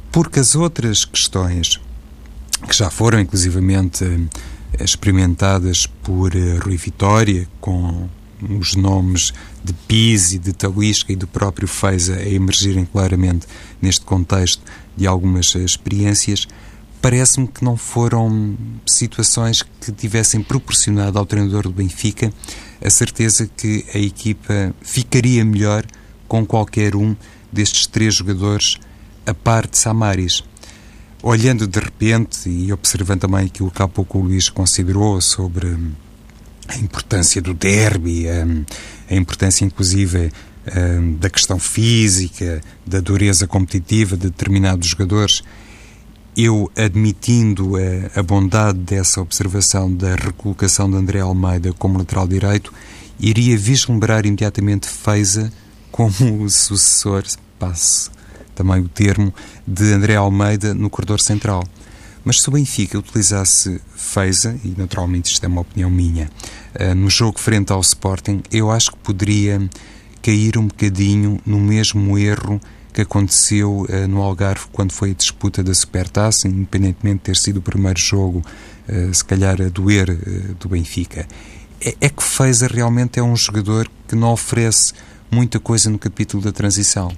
Porque 0.10 0.40
as 0.40 0.56
outras 0.56 1.04
questões 1.04 1.78
que 2.70 2.74
já 2.74 2.90
foram 2.90 3.20
inclusivamente 3.20 4.06
eh, 4.06 4.84
experimentadas 4.84 5.88
por 5.88 6.36
eh, 6.36 6.58
Rui 6.58 6.78
Vitória 6.78 7.48
com 7.60 8.08
os 8.60 8.76
nomes 8.76 9.34
de 9.64 9.74
Pise, 9.74 10.38
de 10.38 10.54
Talisca 10.54 11.12
e 11.12 11.16
do 11.16 11.28
próprio 11.28 11.68
Feiza 11.68 12.16
a 12.16 12.28
emergirem 12.28 12.86
claramente 12.86 13.48
neste 13.82 14.06
contexto 14.06 14.62
de 14.96 15.08
algumas 15.08 15.56
experiências, 15.56 16.48
parece-me 17.02 17.48
que 17.48 17.64
não 17.64 17.76
foram 17.76 18.56
situações 18.86 19.64
que 19.64 19.92
tivessem 19.92 20.42
proporcionado 20.42 21.18
ao 21.18 21.26
treinador 21.26 21.64
do 21.64 21.72
Benfica 21.72 22.32
a 22.84 22.90
certeza 22.90 23.50
que 23.58 23.86
a 23.94 23.98
equipa 23.98 24.74
ficaria 24.82 25.44
melhor 25.44 25.86
com 26.28 26.46
qualquer 26.46 26.96
um 26.96 27.16
destes 27.52 27.88
três 27.88 28.16
jogadores 28.16 28.78
a 29.26 29.34
par 29.34 29.68
de 29.68 29.78
Samaris. 29.78 30.44
Olhando 31.24 31.68
de 31.68 31.80
repente 31.80 32.50
e 32.50 32.74
observando 32.74 33.22
também 33.22 33.46
aquilo 33.46 33.70
que 33.70 33.82
há 33.82 33.88
pouco 33.88 34.18
o 34.18 34.22
Luís 34.24 34.50
considerou 34.50 35.22
sobre 35.22 35.78
a 36.68 36.78
importância 36.78 37.42
do 37.42 37.54
derby, 37.54 38.28
a, 38.28 38.46
a 39.14 39.16
importância 39.16 39.64
inclusive 39.66 40.32
da 41.20 41.30
questão 41.30 41.58
física, 41.60 42.62
da 42.86 43.00
dureza 43.00 43.48
competitiva 43.48 44.16
de 44.16 44.30
determinados 44.30 44.88
jogadores, 44.88 45.44
eu 46.36 46.72
admitindo 46.78 47.74
a, 47.76 48.20
a, 48.20 48.24
bondade 48.24 48.80
dessa 48.80 49.22
observação 49.22 49.94
da 49.94 50.16
recolocação 50.16 50.90
de 50.90 50.98
André 50.98 51.20
Almeida 51.20 51.74
como 51.74 51.98
lateral 51.98 52.28
direito, 52.28 52.74
iria 53.20 53.58
vislumbrar 53.58 54.26
imediatamente 54.26 54.88
Feiza 54.88 55.52
como 55.92 56.44
o 56.44 56.50
sucessor, 56.50 57.24
passe 57.60 58.10
também 58.56 58.80
o 58.80 58.88
termo, 58.88 59.34
de 59.68 59.94
André 59.94 60.16
Almeida 60.16 60.74
no 60.74 60.90
corredor 60.90 61.20
central. 61.20 61.64
Mas 62.24 62.42
se 62.42 62.50
o 62.50 62.52
Benfica 62.52 62.98
utilizasse 62.98 63.82
Feiza, 63.96 64.56
e 64.64 64.74
naturalmente 64.78 65.32
isto 65.32 65.44
é 65.44 65.48
uma 65.48 65.62
opinião 65.62 65.90
minha, 65.90 66.30
uh, 66.80 66.96
no 66.96 67.10
jogo 67.10 67.40
frente 67.40 67.72
ao 67.74 67.82
Sporting, 67.82 68.42
eu 68.52 68.72
acho 68.72 68.92
que 68.92 68.98
poderia 68.98 69.62
cair 70.22 70.58
um 70.58 70.68
bocadinho 70.68 71.40
no 71.46 71.60
mesmo 71.60 72.18
erro 72.18 72.62
que 72.94 73.02
aconteceu 73.02 73.82
uh, 73.82 74.08
no 74.08 74.22
Algarve 74.22 74.66
quando 74.72 74.92
foi 74.92 75.12
a 75.12 75.14
disputa 75.14 75.64
da 75.64 75.74
Supertaça, 75.74 76.48
independentemente 76.48 77.18
de 77.18 77.24
ter 77.24 77.38
sido 77.38 77.58
o 77.58 77.62
primeiro 77.62 78.00
jogo, 78.00 78.44
uh, 78.88 79.14
se 79.14 79.24
calhar 79.24 79.62
a 79.62 79.70
doer 79.70 80.18
do 80.60 80.70
Benfica. 80.70 81.28
É, 81.80 81.96
é 82.02 82.10
que 82.10 82.24
Feiza 82.24 82.68
realmente 82.68 83.20
é 83.20 83.24
um 83.24 83.36
jogador 83.36 83.90
que 84.08 84.16
não 84.16 84.32
oferece 84.32 84.94
muita 85.32 85.60
coisa 85.60 85.90
no 85.90 85.98
capítulo 85.98 86.44
da 86.44 86.52
transição. 86.52 87.12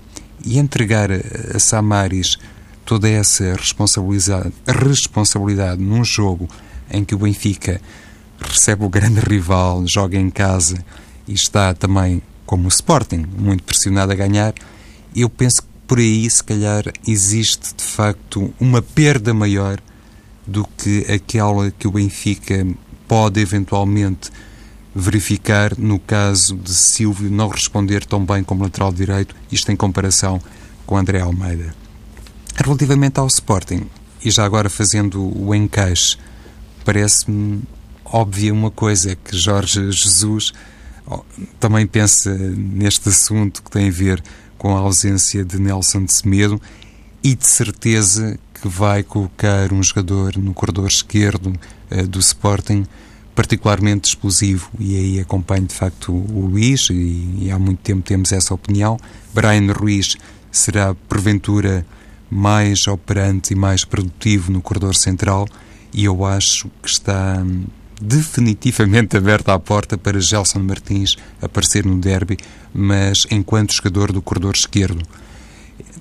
E 0.46 0.60
entregar 0.60 1.10
a 1.12 1.60
Samaris 1.60 2.38
toda 2.86 3.10
essa 3.10 3.54
responsabilidade, 3.54 4.52
responsabilidade 4.68 5.82
num 5.82 6.04
jogo 6.04 6.50
em 6.92 7.04
que 7.04 7.16
o 7.16 7.18
Benfica 7.18 7.82
recebe 8.40 8.84
o 8.84 8.90
grande 8.90 9.20
rival, 9.22 9.86
joga 9.88 10.18
em 10.18 10.30
casa 10.30 10.84
e 11.28 11.34
está 11.34 11.74
também, 11.74 12.22
como 12.46 12.66
o 12.66 12.68
Sporting, 12.68 13.26
muito 13.38 13.64
pressionado 13.64 14.12
a 14.12 14.16
ganhar, 14.16 14.54
eu 15.22 15.30
penso 15.30 15.62
que 15.62 15.68
por 15.88 16.00
aí, 16.00 16.30
se 16.30 16.44
calhar, 16.44 16.86
existe 17.08 17.76
de 17.76 17.84
facto 17.84 18.54
uma 18.60 18.82
perda 18.82 19.34
maior 19.34 19.80
do 20.46 20.66
que 20.78 21.06
aquela 21.12 21.72
que 21.72 21.88
o 21.88 21.92
Benfica 21.92 22.66
pode 23.08 23.40
eventualmente 23.40 24.32
verificar 24.96 25.78
no 25.78 26.00
caso 26.00 26.56
de 26.56 26.74
Silvio 26.74 27.30
não 27.30 27.48
responder 27.48 28.06
tão 28.06 28.26
bem 28.26 28.44
como 28.44 28.64
lateral 28.64 28.92
direito, 28.92 29.36
isto 29.52 29.72
em 29.72 29.76
comparação 29.76 30.42
com 30.86 30.98
André 30.98 31.20
Almeida. 31.22 31.76
Relativamente 32.56 33.20
ao 33.20 33.28
Sporting, 33.28 33.88
e 34.24 34.30
já 34.30 34.46
agora 34.46 34.70
fazendo 34.70 35.22
o 35.38 35.54
encaixe, 35.54 36.18
parece-me 36.86 37.62
óbvia 38.06 38.54
uma 38.54 38.70
coisa, 38.70 39.12
é 39.12 39.16
que 39.16 39.36
Jorge 39.36 39.92
Jesus 39.92 40.54
também 41.60 41.86
pensa 41.86 42.34
neste 42.34 43.10
assunto 43.10 43.62
que 43.64 43.72
tem 43.72 43.90
a 43.90 43.92
ver 43.92 44.24
com 44.64 44.78
a 44.78 44.80
ausência 44.80 45.44
de 45.44 45.60
Nelson 45.60 46.06
de 46.06 46.14
Semedo 46.14 46.62
e 47.22 47.36
de 47.36 47.46
certeza 47.46 48.40
que 48.54 48.66
vai 48.66 49.04
colocar 49.04 49.74
um 49.74 49.84
jogador 49.84 50.38
no 50.38 50.54
corredor 50.54 50.88
esquerdo 50.88 51.54
uh, 51.92 52.08
do 52.08 52.18
Sporting 52.20 52.86
particularmente 53.36 54.08
explosivo 54.08 54.70
e 54.80 54.96
aí 54.96 55.20
acompanho 55.20 55.66
de 55.66 55.76
facto 55.76 56.14
o 56.14 56.46
Luís 56.46 56.88
e, 56.90 57.40
e 57.42 57.52
há 57.52 57.60
muito 57.60 57.80
tempo 57.80 58.04
temos 58.04 58.32
essa 58.32 58.54
opinião. 58.54 58.98
Brian 59.34 59.70
Ruiz 59.74 60.16
será 60.50 60.96
porventura 60.96 61.86
mais 62.32 62.88
operante 62.88 63.52
e 63.52 63.58
mais 63.58 63.84
produtivo 63.84 64.50
no 64.50 64.62
corredor 64.62 64.96
central 64.96 65.46
e 65.94 66.06
eu 66.06 66.24
acho 66.24 66.70
que 66.82 66.88
está 66.88 67.44
hum, 67.46 67.66
definitivamente 68.04 69.16
aberta 69.16 69.54
a 69.54 69.60
porta 69.60 69.98
para 69.98 70.20
Gelson 70.20 70.60
Martins 70.60 71.16
aparecer 71.42 71.86
no 71.86 71.98
derby, 71.98 72.38
mas 72.74 73.26
enquanto 73.32 73.74
jogador 73.74 74.12
do 74.12 74.22
corredor 74.22 74.56
esquerdo. 74.56 75.02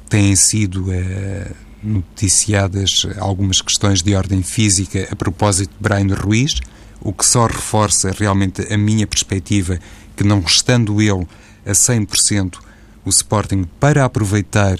Têm 0.09 0.35
sido 0.35 0.93
eh, 0.93 1.53
noticiadas 1.83 3.07
algumas 3.19 3.61
questões 3.61 4.03
de 4.03 4.15
ordem 4.15 4.43
física 4.43 5.09
a 5.11 5.17
propósito 5.17 5.71
de 5.71 5.77
Brian 5.81 6.15
Ruiz, 6.15 6.61
o 7.01 7.13
que 7.13 7.25
só 7.25 7.47
reforça 7.47 8.11
realmente 8.11 8.73
a 8.73 8.77
minha 8.77 9.07
perspectiva 9.07 9.79
que 10.17 10.25
não 10.25 10.41
estando 10.41 11.01
eu 11.01 11.27
a 11.65 11.71
100% 11.71 12.59
o 13.05 13.11
Sporting 13.11 13.65
para 13.81 14.05
aproveitar 14.05 14.79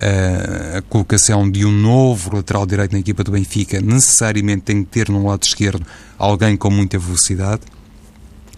a, 0.00 0.78
a 0.78 0.82
colocação 0.82 1.50
de 1.50 1.64
um 1.64 1.72
novo 1.72 2.34
lateral 2.34 2.66
direito 2.66 2.92
na 2.92 2.98
equipa 2.98 3.22
do 3.22 3.32
Benfica, 3.32 3.80
necessariamente 3.80 4.62
tem 4.62 4.84
que 4.84 4.90
ter 4.90 5.08
no 5.08 5.26
lado 5.26 5.42
esquerdo 5.42 5.84
alguém 6.18 6.56
com 6.56 6.70
muita 6.70 6.98
velocidade. 6.98 7.62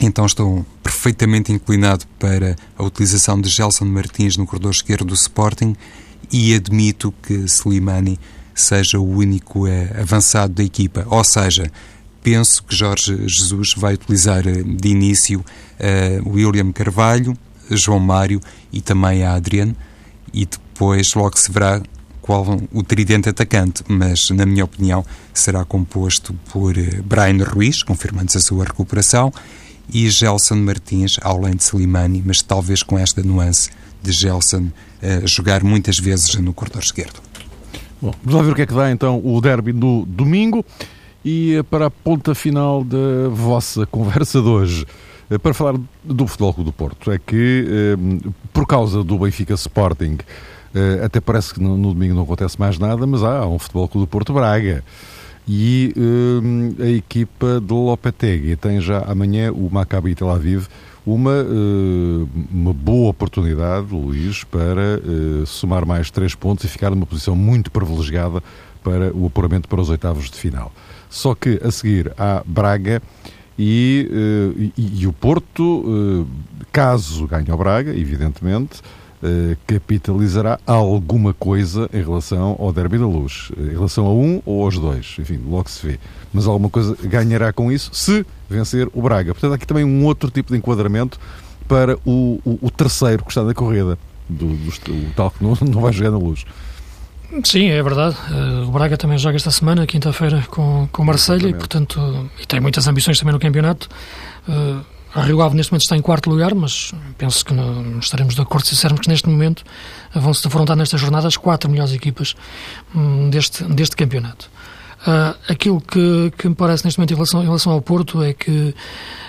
Então 0.00 0.26
estou 0.26 0.66
perfeitamente 0.82 1.52
inclinado 1.52 2.04
para 2.18 2.56
a 2.76 2.82
utilização 2.82 3.40
de 3.40 3.48
Gelson 3.48 3.84
Martins 3.84 4.36
no 4.36 4.46
corredor 4.46 4.72
esquerdo 4.72 5.06
do 5.06 5.14
Sporting 5.14 5.76
e 6.30 6.54
admito 6.54 7.14
que 7.22 7.34
Slimani 7.44 8.18
seja 8.54 8.98
o 8.98 9.08
único 9.08 9.66
eh, 9.66 9.90
avançado 10.00 10.54
da 10.54 10.64
equipa. 10.64 11.06
Ou 11.08 11.22
seja, 11.24 11.70
penso 12.22 12.62
que 12.64 12.74
Jorge 12.74 13.16
Jesus 13.28 13.74
vai 13.76 13.94
utilizar 13.94 14.46
eh, 14.46 14.62
de 14.62 14.88
início 14.88 15.40
uh, 15.40 16.28
William 16.28 16.72
Carvalho, 16.72 17.36
João 17.70 18.00
Mário 18.00 18.40
e 18.72 18.80
também 18.80 19.22
a 19.22 19.34
Adriano 19.34 19.76
e 20.32 20.46
depois 20.74 21.14
logo 21.14 21.38
se 21.38 21.52
verá 21.52 21.80
qual 22.20 22.44
o 22.72 22.82
tridente 22.82 23.28
atacante, 23.28 23.84
mas 23.86 24.28
na 24.30 24.44
minha 24.44 24.64
opinião 24.64 25.04
será 25.32 25.64
composto 25.64 26.34
por 26.50 26.76
eh, 26.76 27.00
Brian 27.04 27.44
Ruiz, 27.44 27.84
confirmando-se 27.84 28.38
a 28.38 28.40
sua 28.40 28.64
recuperação, 28.64 29.32
e 29.92 30.10
Gelson 30.10 30.56
Martins, 30.56 31.20
além 31.22 31.54
de 31.54 31.62
Slimani, 31.62 32.24
mas 32.26 32.42
talvez 32.42 32.82
com 32.82 32.98
esta 32.98 33.22
nuance 33.22 33.70
de 34.02 34.10
Gelson 34.10 34.64
uh, 34.64 35.26
jogar 35.26 35.62
muitas 35.62 35.98
vezes 35.98 36.34
no 36.36 36.52
corredor 36.52 36.82
esquerdo. 36.82 37.20
Bom, 38.02 38.12
vamos 38.24 38.40
lá 38.40 38.42
ver 38.42 38.52
o 38.52 38.54
que 38.54 38.62
é 38.62 38.66
que 38.66 38.74
dá 38.74 38.90
então 38.90 39.20
o 39.22 39.40
derby 39.40 39.72
do 39.72 40.04
domingo 40.06 40.64
e 41.24 41.56
eh, 41.56 41.62
para 41.62 41.86
a 41.86 41.90
ponta 41.90 42.34
final 42.34 42.82
da 42.82 43.28
vossa 43.30 43.86
conversa 43.86 44.40
de 44.42 44.48
hoje. 44.48 44.86
Para 45.42 45.54
falar 45.54 45.78
do 46.02 46.26
Futebol 46.26 46.52
Clube 46.54 46.70
do 46.70 46.72
Porto, 46.72 47.10
é 47.10 47.18
que 47.18 47.96
por 48.52 48.66
causa 48.66 49.02
do 49.02 49.18
Benfica 49.18 49.54
Sporting, 49.54 50.18
eh, 50.74 51.04
até 51.04 51.20
parece 51.20 51.54
que 51.54 51.60
no, 51.60 51.76
domingo 51.76 52.14
não 52.14 52.22
acontece 52.22 52.58
mais 52.58 52.78
nada, 52.78 53.06
mas 53.06 53.22
há 53.22 53.46
um 53.46 53.58
Futebol 53.58 53.88
Clube 53.88 54.06
do 54.06 54.10
Porto 54.10 54.32
Braga. 54.32 54.84
E 55.46 55.92
a 56.80 56.88
equipa 56.88 57.60
de 57.60 57.72
Lopetegui 57.74 58.56
tem 58.56 58.80
já 58.80 59.00
amanhã 59.00 59.52
o 59.52 59.68
Maccabi 59.70 60.14
Tel 60.14 60.30
Aviv 60.30 60.68
uma, 61.04 61.46
uma 62.50 62.72
boa 62.72 63.10
oportunidade, 63.10 63.88
Luís, 63.92 64.42
para 64.42 65.02
somar 65.44 65.84
mais 65.84 66.10
três 66.10 66.34
pontos 66.34 66.64
e 66.64 66.68
ficar 66.68 66.88
numa 66.88 67.04
posição 67.04 67.36
muito 67.36 67.70
privilegiada 67.70 68.42
para 68.82 69.14
o 69.14 69.26
apuramento 69.26 69.68
para 69.68 69.82
os 69.82 69.90
oitavos 69.90 70.30
de 70.30 70.38
final. 70.38 70.72
Só 71.10 71.34
que 71.34 71.60
a 71.62 71.70
seguir 71.70 72.10
há 72.18 72.42
Braga 72.46 73.02
e, 73.58 74.10
uh, 74.10 74.72
e, 74.76 75.02
e, 75.02 75.06
o 75.06 75.12
Porto, 75.12 75.62
uh, 75.62 76.26
caso 76.72 77.26
ganhe 77.26 77.50
ao 77.50 77.56
Braga, 77.56 77.92
evidentemente, 77.92 78.82
uh, 79.24 79.56
capitalizará 79.66 80.58
alguma 80.66 81.32
coisa 81.32 81.88
em 81.92 82.02
relação 82.02 82.56
ao 82.58 82.72
Derby 82.72 82.98
da 82.98 83.06
Luz. 83.06 83.50
Em 83.56 83.70
relação 83.70 84.06
a 84.06 84.12
um 84.12 84.42
ou 84.44 84.64
aos 84.64 84.78
dois, 84.78 85.16
enfim, 85.18 85.40
logo 85.48 85.68
se 85.70 85.86
vê. 85.86 85.98
Mas 86.32 86.46
alguma 86.46 86.68
coisa 86.68 86.96
ganhará 87.02 87.52
com 87.52 87.72
isso 87.72 87.90
se 87.94 88.24
vencer 88.48 88.88
o 88.92 89.00
Braga. 89.00 89.32
Portanto, 89.32 89.52
há 89.52 89.54
aqui 89.56 89.66
também 89.66 89.84
um 89.84 90.04
outro 90.04 90.30
tipo 90.30 90.52
de 90.52 90.58
enquadramento 90.58 91.18
para 91.66 91.96
o, 92.04 92.40
o, 92.44 92.58
o 92.60 92.70
terceiro 92.70 93.24
que 93.24 93.30
está 93.30 93.42
na 93.42 93.54
corrida, 93.54 93.98
do, 94.28 94.46
do, 94.48 94.92
o 94.92 95.12
tal 95.16 95.30
que 95.30 95.42
não, 95.42 95.56
não 95.72 95.80
vai 95.80 95.92
jogar 95.92 96.10
na 96.10 96.18
Luz. 96.18 96.44
Sim, 97.42 97.68
é 97.68 97.82
verdade. 97.82 98.16
Uh, 98.30 98.68
o 98.68 98.70
Braga 98.70 98.96
também 98.96 99.18
joga 99.18 99.36
esta 99.36 99.50
semana, 99.50 99.86
quinta-feira, 99.86 100.44
com, 100.50 100.88
com 100.92 101.02
o 101.02 101.06
Marselha 101.06 101.48
e, 101.48 101.54
portanto, 101.54 102.30
e 102.40 102.46
tem 102.46 102.60
muitas 102.60 102.86
ambições 102.86 103.18
também 103.18 103.32
no 103.32 103.40
campeonato. 103.40 103.88
A 105.14 105.22
Rio 105.22 105.40
Ave 105.42 105.54
neste 105.54 105.70
momento 105.70 105.82
está 105.82 105.96
em 105.96 106.02
quarto 106.02 106.28
lugar, 106.28 106.54
mas 106.56 106.92
penso 107.16 107.44
que 107.44 107.54
não 107.54 108.00
estaremos 108.00 108.34
de 108.34 108.40
acordo 108.40 108.66
se 108.66 108.74
dissermos 108.74 109.00
que 109.00 109.08
neste 109.08 109.28
momento 109.28 109.62
vão-se 110.12 110.42
defrontar 110.42 110.76
nestas 110.76 111.00
jornadas 111.00 111.36
quatro 111.36 111.70
melhores 111.70 111.92
equipas 111.92 112.34
um, 112.92 113.30
deste, 113.30 113.62
deste 113.64 113.94
campeonato. 113.94 114.50
Uh, 115.06 115.36
aquilo 115.48 115.80
que, 115.80 116.32
que 116.36 116.48
me 116.48 116.54
parece 116.54 116.84
neste 116.84 116.98
momento 116.98 117.12
em 117.12 117.14
relação, 117.14 117.42
em 117.42 117.44
relação 117.44 117.72
ao 117.72 117.80
Porto 117.80 118.22
é 118.24 118.32
que 118.32 118.74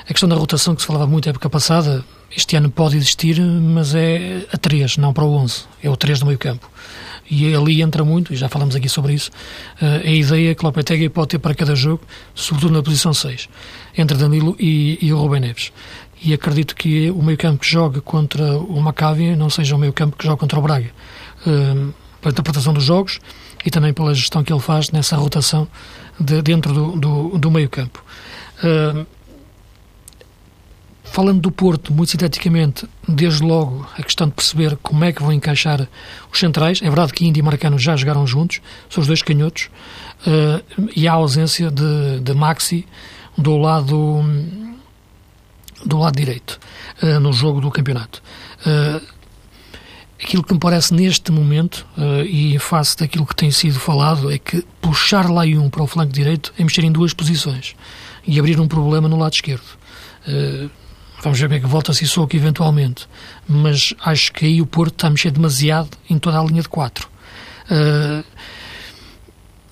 a 0.03 0.07
questão 0.07 0.27
da 0.27 0.35
rotação 0.35 0.73
que 0.73 0.81
se 0.81 0.87
falava 0.87 1.05
muito 1.05 1.25
na 1.25 1.31
época 1.31 1.49
passada, 1.51 2.03
este 2.35 2.55
ano 2.55 2.71
pode 2.71 2.97
existir, 2.97 3.39
mas 3.39 3.93
é 3.93 4.47
a 4.51 4.57
3, 4.57 4.97
não 4.97 5.13
para 5.13 5.23
o 5.23 5.35
11. 5.35 5.65
É 5.83 5.89
o 5.89 5.95
3 5.95 6.19
do 6.19 6.25
meio 6.25 6.39
campo. 6.39 6.67
E 7.29 7.55
ali 7.55 7.81
entra 7.81 8.03
muito, 8.03 8.33
e 8.33 8.35
já 8.35 8.47
falamos 8.47 8.75
aqui 8.75 8.87
sobre 8.87 9.13
isso, 9.13 9.31
uh, 9.81 10.07
a 10.07 10.11
ideia 10.11 10.53
que 10.53 10.63
Lopetegui 10.63 11.09
pode 11.09 11.29
ter 11.29 11.39
para 11.39 11.55
cada 11.55 11.75
jogo, 11.75 12.01
sobretudo 12.33 12.73
na 12.73 12.83
posição 12.83 13.13
6, 13.13 13.49
entre 13.97 14.17
Danilo 14.17 14.55
e, 14.59 14.99
e 15.01 15.11
o 15.11 15.17
Rubem 15.17 15.39
Neves. 15.39 15.71
E 16.23 16.33
acredito 16.33 16.75
que 16.75 17.09
o 17.11 17.21
meio 17.21 17.37
campo 17.37 17.59
que 17.59 17.69
joga 17.69 17.99
contra 18.01 18.57
o 18.57 18.79
Maccabi 18.79 19.35
não 19.35 19.49
seja 19.49 19.75
o 19.75 19.79
meio 19.79 19.91
campo 19.91 20.15
que 20.17 20.25
joga 20.25 20.37
contra 20.37 20.59
o 20.59 20.61
Braga. 20.61 20.91
Uh, 21.45 21.93
pela 22.21 22.31
interpretação 22.31 22.73
dos 22.73 22.83
jogos, 22.83 23.19
e 23.63 23.69
também 23.69 23.93
pela 23.93 24.13
gestão 24.13 24.43
que 24.43 24.51
ele 24.51 24.59
faz 24.59 24.89
nessa 24.91 25.15
rotação 25.15 25.67
de, 26.19 26.41
dentro 26.41 26.73
do, 26.73 26.91
do, 26.99 27.37
do 27.37 27.51
meio 27.51 27.69
campo. 27.69 28.03
Falando 31.15 31.39
do 31.39 31.49
Porto, 31.49 31.93
muito 31.93 32.11
sinteticamente, 32.11 32.85
desde 33.07 33.41
logo 33.41 33.87
a 33.97 34.03
questão 34.03 34.27
de 34.27 34.33
perceber 34.33 34.75
como 34.83 35.01
é 35.05 35.13
que 35.13 35.23
vão 35.23 35.31
encaixar 35.31 35.87
os 36.29 36.37
centrais. 36.37 36.81
É 36.81 36.89
verdade 36.89 37.13
que 37.13 37.25
Índia 37.25 37.39
e 37.39 37.41
Marcano 37.41 37.79
já 37.79 37.95
jogaram 37.95 38.27
juntos, 38.27 38.59
são 38.89 38.99
os 38.99 39.07
dois 39.07 39.21
canhotos, 39.21 39.69
uh, 40.27 40.89
e 40.93 41.07
há 41.07 41.13
a 41.13 41.15
ausência 41.15 41.71
de, 41.71 42.19
de 42.19 42.33
Maxi 42.33 42.85
do 43.37 43.55
lado 43.55 44.25
do 45.85 45.97
lado 45.97 46.17
direito 46.17 46.59
uh, 47.01 47.17
no 47.21 47.31
jogo 47.31 47.61
do 47.61 47.71
campeonato. 47.71 48.21
Uh, 48.67 49.01
Aquilo 50.21 50.43
que 50.43 50.53
me 50.53 50.59
parece 50.59 50.93
neste 50.93 51.31
momento, 51.31 51.87
uh, 51.97 52.25
e 52.25 52.55
em 52.55 52.59
face 52.59 52.97
daquilo 52.97 53.25
que 53.25 53.35
tem 53.35 53.51
sido 53.51 53.79
falado, 53.79 54.29
é 54.29 54.37
que 54.37 54.65
puxar 54.81 55.29
lá 55.29 55.43
um 55.43 55.69
para 55.69 55.81
o 55.81 55.87
flanco 55.87 56.11
direito 56.11 56.53
é 56.59 56.63
mexer 56.63 56.83
em 56.83 56.91
duas 56.91 57.13
posições 57.13 57.73
e 58.27 58.37
abrir 58.37 58.59
um 58.59 58.67
problema 58.67 59.07
no 59.07 59.17
lado 59.17 59.33
esquerdo. 59.33 59.63
Uh, 60.27 60.69
vamos 61.25 61.39
ver 61.39 61.49
bem 61.49 61.59
que 61.59 61.65
volta 61.65 61.91
se 61.91 62.05
Sissoko 62.05 62.35
eventualmente, 62.35 63.07
mas 63.47 63.95
acho 64.01 64.31
que 64.31 64.45
aí 64.45 64.61
o 64.61 64.65
Porto 64.67 64.93
está 64.93 65.07
a 65.07 65.09
mexer 65.09 65.31
demasiado 65.31 65.89
em 66.07 66.19
toda 66.19 66.39
a 66.39 66.43
linha 66.43 66.61
de 66.61 66.69
quatro. 66.69 67.09
Uh, 67.65 68.23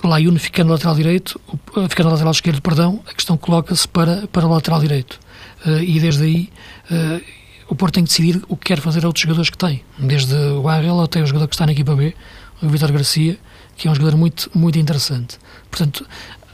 Layun 0.03 0.35
ficando 0.39 0.71
lateral 0.71 0.95
direito, 0.95 1.39
ficando 1.87 2.09
lateral 2.09 2.31
esquerdo, 2.31 2.59
perdão, 2.59 3.03
a 3.07 3.13
questão 3.13 3.37
coloca-se 3.37 3.87
para, 3.87 4.25
para 4.27 4.47
o 4.47 4.49
lateral 4.49 4.81
direito. 4.81 5.19
Uh, 5.63 5.77
e 5.83 5.99
desde 5.99 6.23
aí 6.23 6.49
uh, 6.89 7.21
o 7.69 7.75
Porto 7.75 7.93
tem 7.93 8.03
que 8.03 8.09
decidir 8.09 8.41
o 8.47 8.57
que 8.57 8.65
quer 8.65 8.79
fazer 8.79 9.03
a 9.03 9.07
outros 9.07 9.21
jogadores 9.21 9.51
que 9.51 9.57
tem, 9.57 9.83
desde 9.99 10.33
o 10.33 10.67
Arrel 10.67 11.01
até 11.01 11.21
o 11.21 11.25
jogador 11.27 11.47
que 11.47 11.53
está 11.53 11.67
na 11.67 11.71
equipa 11.73 11.95
B, 11.95 12.15
o 12.63 12.67
Vitor 12.67 12.91
Garcia, 12.91 13.37
que 13.77 13.87
é 13.87 13.91
um 13.91 13.95
jogador 13.95 14.17
muito, 14.17 14.49
muito 14.55 14.79
interessante. 14.79 15.37
Portanto, 15.69 16.03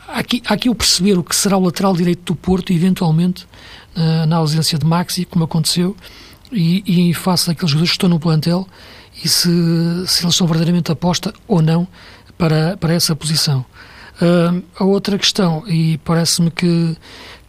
aqui, 0.09 0.43
aqui 0.45 0.69
o 0.69 0.75
perceber 0.75 1.17
o 1.17 1.23
que 1.23 1.33
será 1.33 1.55
o 1.57 1.63
lateral 1.63 1.95
direito 1.95 2.33
do 2.33 2.35
Porto, 2.35 2.73
eventualmente, 2.73 3.47
na, 3.95 4.25
na 4.25 4.35
ausência 4.37 4.77
de 4.77 4.85
Maxi, 4.85 5.25
como 5.25 5.45
aconteceu, 5.45 5.95
e, 6.51 7.09
e 7.09 7.13
face 7.13 7.47
daqueles 7.47 7.71
jogadores 7.71 7.91
que 7.91 7.95
estão 7.97 8.09
no 8.09 8.19
plantel, 8.19 8.67
e 9.23 9.27
se, 9.27 9.49
se 10.07 10.23
eles 10.23 10.35
são 10.35 10.47
verdadeiramente 10.47 10.91
aposta 10.91 11.33
ou 11.47 11.61
não 11.61 11.87
para, 12.37 12.77
para 12.77 12.93
essa 12.93 13.15
posição. 13.15 13.65
Uh, 14.21 14.61
a 14.77 14.83
outra 14.83 15.17
questão, 15.17 15.63
e 15.67 15.97
parece-me 15.99 16.51
que 16.51 16.97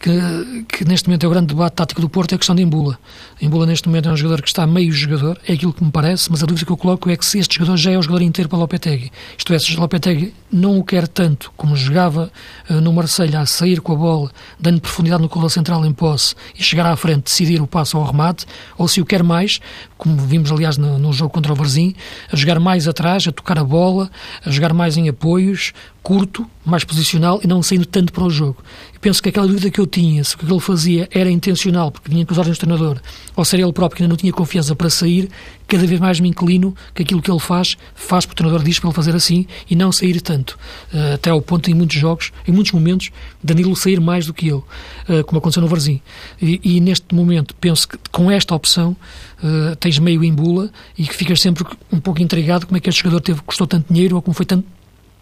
que, 0.01 0.65
que, 0.67 0.85
neste 0.85 1.07
momento 1.07 1.23
é 1.23 1.27
o 1.27 1.29
grande 1.29 1.47
debate 1.53 1.73
tático 1.73 2.01
do 2.01 2.09
Porto, 2.09 2.31
é 2.31 2.35
a 2.35 2.37
questão 2.39 2.55
de 2.55 2.63
Embula. 2.63 2.97
Embula 3.39 3.67
neste 3.67 3.87
momento 3.87 4.09
é 4.09 4.11
um 4.11 4.17
jogador 4.17 4.41
que 4.41 4.47
está 4.47 4.65
meio 4.65 4.91
jogador, 4.91 5.39
é 5.47 5.53
aquilo 5.53 5.71
que 5.71 5.83
me 5.83 5.91
parece, 5.91 6.31
mas 6.31 6.41
a 6.41 6.47
dúvida 6.47 6.65
que 6.65 6.71
eu 6.71 6.77
coloco 6.77 7.07
é 7.07 7.15
que 7.15 7.23
se 7.23 7.37
este 7.37 7.55
jogador 7.55 7.77
já 7.77 7.91
é 7.91 7.97
o 7.97 8.01
jogador 8.01 8.23
inteiro 8.23 8.49
para 8.49 8.57
Lopetegui. 8.57 9.11
Isto 9.37 9.53
é, 9.53 9.59
se 9.59 9.75
Lopetegui 9.77 10.33
não 10.51 10.79
o 10.79 10.83
quer 10.83 11.07
tanto 11.07 11.53
como 11.55 11.75
jogava 11.75 12.31
uh, 12.67 12.81
no 12.81 12.91
Marselha 12.91 13.41
a 13.41 13.45
sair 13.45 13.79
com 13.79 13.93
a 13.93 13.95
bola, 13.95 14.31
dando 14.59 14.81
profundidade 14.81 15.21
no 15.21 15.29
colo 15.29 15.49
central 15.49 15.85
em 15.85 15.93
posse 15.93 16.33
e 16.57 16.63
chegar 16.63 16.87
à 16.87 16.95
frente, 16.95 17.25
decidir 17.25 17.61
o 17.61 17.67
passo 17.67 17.95
ao 17.95 18.03
remate, 18.03 18.47
ou 18.79 18.87
se 18.87 19.01
o 19.01 19.05
quer 19.05 19.21
mais, 19.21 19.59
como 19.99 20.17
vimos 20.17 20.51
aliás 20.51 20.77
no, 20.77 20.97
no 20.97 21.13
jogo 21.13 21.31
contra 21.31 21.53
o 21.53 21.55
Varzim, 21.55 21.93
a 22.31 22.35
jogar 22.35 22.59
mais 22.59 22.87
atrás, 22.87 23.27
a 23.27 23.31
tocar 23.31 23.59
a 23.59 23.63
bola, 23.63 24.09
a 24.43 24.49
jogar 24.49 24.73
mais 24.73 24.97
em 24.97 25.07
apoios, 25.07 25.73
curto, 26.01 26.49
mais 26.65 26.83
posicional 26.83 27.39
e 27.43 27.47
não 27.47 27.61
saindo 27.61 27.85
tanto 27.85 28.11
para 28.11 28.23
o 28.23 28.29
jogo. 28.29 28.57
Eu 29.01 29.09
penso 29.09 29.23
que 29.23 29.29
aquela 29.29 29.47
dúvida 29.47 29.71
que 29.71 29.81
eu 29.81 29.87
tinha, 29.87 30.23
se 30.23 30.35
o 30.35 30.37
que 30.37 30.45
ele 30.45 30.59
fazia 30.59 31.09
era 31.11 31.27
intencional, 31.27 31.89
porque 31.89 32.07
vinha 32.07 32.23
com 32.23 32.33
os 32.33 32.37
ordens 32.37 32.59
do 32.59 32.61
treinador, 32.61 33.01
ou 33.35 33.43
se 33.43 33.55
era 33.55 33.63
ele 33.63 33.73
próprio 33.73 33.97
que 33.97 34.03
ainda 34.03 34.11
não 34.11 34.15
tinha 34.15 34.31
confiança 34.31 34.75
para 34.75 34.91
sair, 34.91 35.27
cada 35.67 35.87
vez 35.87 35.99
mais 35.99 36.19
me 36.19 36.29
inclino 36.29 36.75
que 36.93 37.01
aquilo 37.01 37.19
que 37.19 37.31
ele 37.31 37.39
faz, 37.39 37.77
faz 37.95 38.27
porque 38.27 38.33
o 38.33 38.37
treinador 38.37 38.63
diz 38.63 38.77
para 38.77 38.89
ele 38.89 38.95
fazer 38.95 39.15
assim 39.15 39.47
e 39.67 39.75
não 39.75 39.91
sair 39.91 40.21
tanto. 40.21 40.51
Uh, 40.93 41.15
até 41.15 41.31
ao 41.31 41.41
ponto, 41.41 41.71
em 41.71 41.73
muitos 41.73 41.97
jogos, 41.97 42.31
em 42.47 42.51
muitos 42.51 42.73
momentos, 42.73 43.09
Danilo 43.43 43.75
sair 43.75 43.99
mais 43.99 44.27
do 44.27 44.35
que 44.35 44.49
ele, 44.49 44.57
uh, 44.57 45.23
como 45.25 45.39
aconteceu 45.39 45.63
no 45.63 45.67
Varzim. 45.67 45.99
E, 46.39 46.61
e, 46.63 46.79
neste 46.79 47.15
momento, 47.15 47.55
penso 47.55 47.87
que 47.87 47.97
com 48.11 48.29
esta 48.29 48.53
opção 48.53 48.95
uh, 49.43 49.75
tens 49.77 49.97
meio 49.97 50.23
em 50.23 50.31
bula 50.31 50.69
e 50.95 51.07
que 51.07 51.15
ficas 51.15 51.41
sempre 51.41 51.65
um 51.91 51.99
pouco 51.99 52.21
intrigado 52.21 52.67
como 52.67 52.77
é 52.77 52.79
que 52.79 52.87
este 52.87 53.01
jogador 53.01 53.21
teve, 53.21 53.41
custou 53.41 53.65
tanto 53.65 53.91
dinheiro 53.91 54.15
ou 54.15 54.21
como 54.21 54.35
foi 54.35 54.45
tanto 54.45 54.63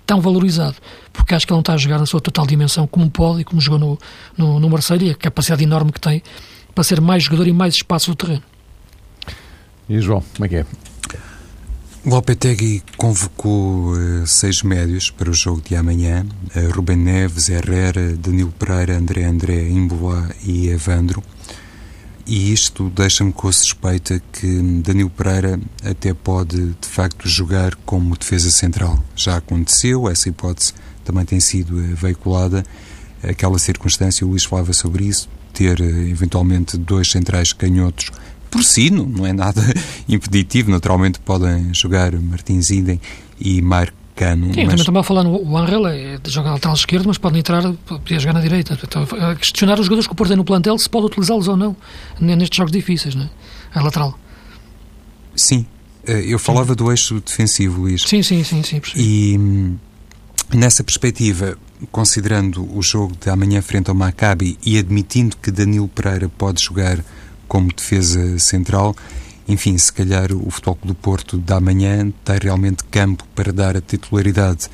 tão 0.09 0.19
valorizado, 0.19 0.75
porque 1.13 1.35
acho 1.35 1.45
que 1.45 1.53
ele 1.53 1.57
não 1.57 1.61
está 1.61 1.75
a 1.75 1.77
jogar 1.77 1.99
na 1.99 2.05
sua 2.07 2.19
total 2.19 2.47
dimensão 2.47 2.87
como 2.87 3.07
pode 3.11 3.41
e 3.41 3.43
como 3.43 3.61
jogou 3.61 3.77
no, 3.77 3.99
no, 4.35 4.59
no 4.59 4.67
Marseille 4.67 5.09
e 5.09 5.11
a 5.11 5.15
capacidade 5.15 5.63
enorme 5.63 5.91
que 5.91 6.01
tem 6.01 6.23
para 6.73 6.83
ser 6.83 6.99
mais 6.99 7.21
jogador 7.21 7.45
e 7.45 7.53
mais 7.53 7.75
espaço 7.75 8.09
do 8.09 8.15
terreno. 8.15 8.41
E 9.87 10.01
João, 10.01 10.23
como 10.35 10.45
é 10.47 10.49
que 10.49 10.55
é? 10.55 10.65
O 12.03 12.09
Lopetegui 12.09 12.81
convocou 12.97 13.91
uh, 13.91 14.25
seis 14.25 14.63
médios 14.63 15.11
para 15.11 15.29
o 15.29 15.33
jogo 15.33 15.61
de 15.61 15.75
amanhã: 15.75 16.25
uh, 16.55 16.75
Rubem 16.75 16.97
Neves, 16.97 17.49
Herrera, 17.49 18.15
Danilo 18.15 18.51
Pereira, 18.57 18.97
André 18.97 19.25
André, 19.25 19.69
Imboa 19.69 20.27
e 20.43 20.69
Evandro. 20.69 21.21
E 22.31 22.53
isto 22.53 22.91
deixa-me 22.91 23.33
com 23.33 23.47
a 23.47 23.51
suspeita 23.51 24.21
que 24.31 24.61
Danilo 24.83 25.09
Pereira 25.09 25.59
até 25.83 26.13
pode, 26.13 26.75
de 26.79 26.87
facto, 26.87 27.27
jogar 27.27 27.73
como 27.87 28.15
defesa 28.15 28.51
central. 28.51 29.03
Já 29.15 29.37
aconteceu, 29.37 30.07
essa 30.07 30.29
hipótese 30.29 30.75
também 31.03 31.25
tem 31.25 31.39
sido 31.39 31.79
eh, 31.79 31.95
veiculada. 31.95 32.63
Aquela 33.23 33.57
circunstância, 33.57 34.27
o 34.27 34.29
Luís 34.29 34.43
falava 34.43 34.73
sobre 34.73 35.05
isso, 35.05 35.27
ter 35.55 35.81
eh, 35.81 36.09
eventualmente 36.11 36.77
dois 36.77 37.09
centrais 37.09 37.51
canhotos 37.51 38.11
por 38.51 38.63
si, 38.63 38.91
não, 38.91 39.07
não 39.07 39.25
é 39.25 39.33
nada 39.33 39.63
impeditivo. 40.07 40.69
Naturalmente 40.69 41.19
podem 41.19 41.73
jogar 41.73 42.11
Martins 42.11 42.69
Idem 42.69 43.01
e 43.39 43.59
Marco 43.59 43.97
Cano. 44.19 44.53
Sim, 44.53 44.65
mas... 44.65 44.67
também 44.67 44.75
estava 44.75 44.99
a 44.99 45.03
falar 45.03 45.23
no 45.23 45.57
Angel, 45.57 45.87
é 45.87 46.17
de 46.17 46.29
jogar 46.29 46.51
lateral 46.51 46.75
esquerdo, 46.75 47.07
mas 47.07 47.17
pode 47.17 47.39
entrar, 47.39 47.63
podia 47.85 48.19
jogar 48.19 48.33
na 48.33 48.41
direita. 48.41 48.77
Então, 48.83 49.07
questionar 49.37 49.79
os 49.79 49.85
jogadores 49.85 50.07
que 50.07 50.11
o 50.11 50.15
Porto 50.15 50.29
tem 50.29 50.37
no 50.37 50.43
plantel 50.43 50.77
se 50.77 50.89
pode 50.89 51.05
utilizá-los 51.05 51.47
ou 51.47 51.55
não 51.55 51.75
nestes 52.19 52.57
jogos 52.57 52.73
difíceis, 52.73 53.15
não 53.15 53.23
é? 53.23 53.29
A 53.73 53.81
lateral. 53.81 54.19
Sim, 55.33 55.65
eh, 56.05 56.25
eu 56.27 56.37
falava 56.37 56.73
sim. 56.73 56.75
do 56.75 56.91
eixo 56.91 57.21
defensivo, 57.21 57.81
Luís. 57.81 58.03
Sim, 58.05 58.21
sim, 58.21 58.43
sim, 58.43 58.61
sim. 58.61 58.81
E 58.93 59.37
hum, 59.39 59.77
nessa 60.53 60.83
perspectiva, 60.83 61.57
considerando 61.89 62.67
o 62.77 62.81
jogo 62.81 63.15
de 63.17 63.29
amanhã 63.29 63.61
frente 63.61 63.89
ao 63.89 63.95
Maccabi 63.95 64.57
e 64.65 64.77
admitindo 64.77 65.37
que 65.37 65.49
Danilo 65.49 65.87
Pereira 65.87 66.27
pode 66.27 66.61
jogar 66.61 66.99
como 67.47 67.71
defesa 67.73 68.37
central, 68.37 68.93
enfim, 69.49 69.77
se 69.77 69.91
calhar 69.91 70.31
o 70.31 70.49
Futebol 70.49 70.75
Clube 70.75 70.93
do 70.93 70.95
Porto 70.95 71.37
da 71.37 71.59
manhã 71.59 72.11
tem 72.23 72.37
realmente 72.41 72.83
campo 72.85 73.25
para 73.35 73.51
dar 73.51 73.75
a 73.75 73.81
titularidade 73.81 74.69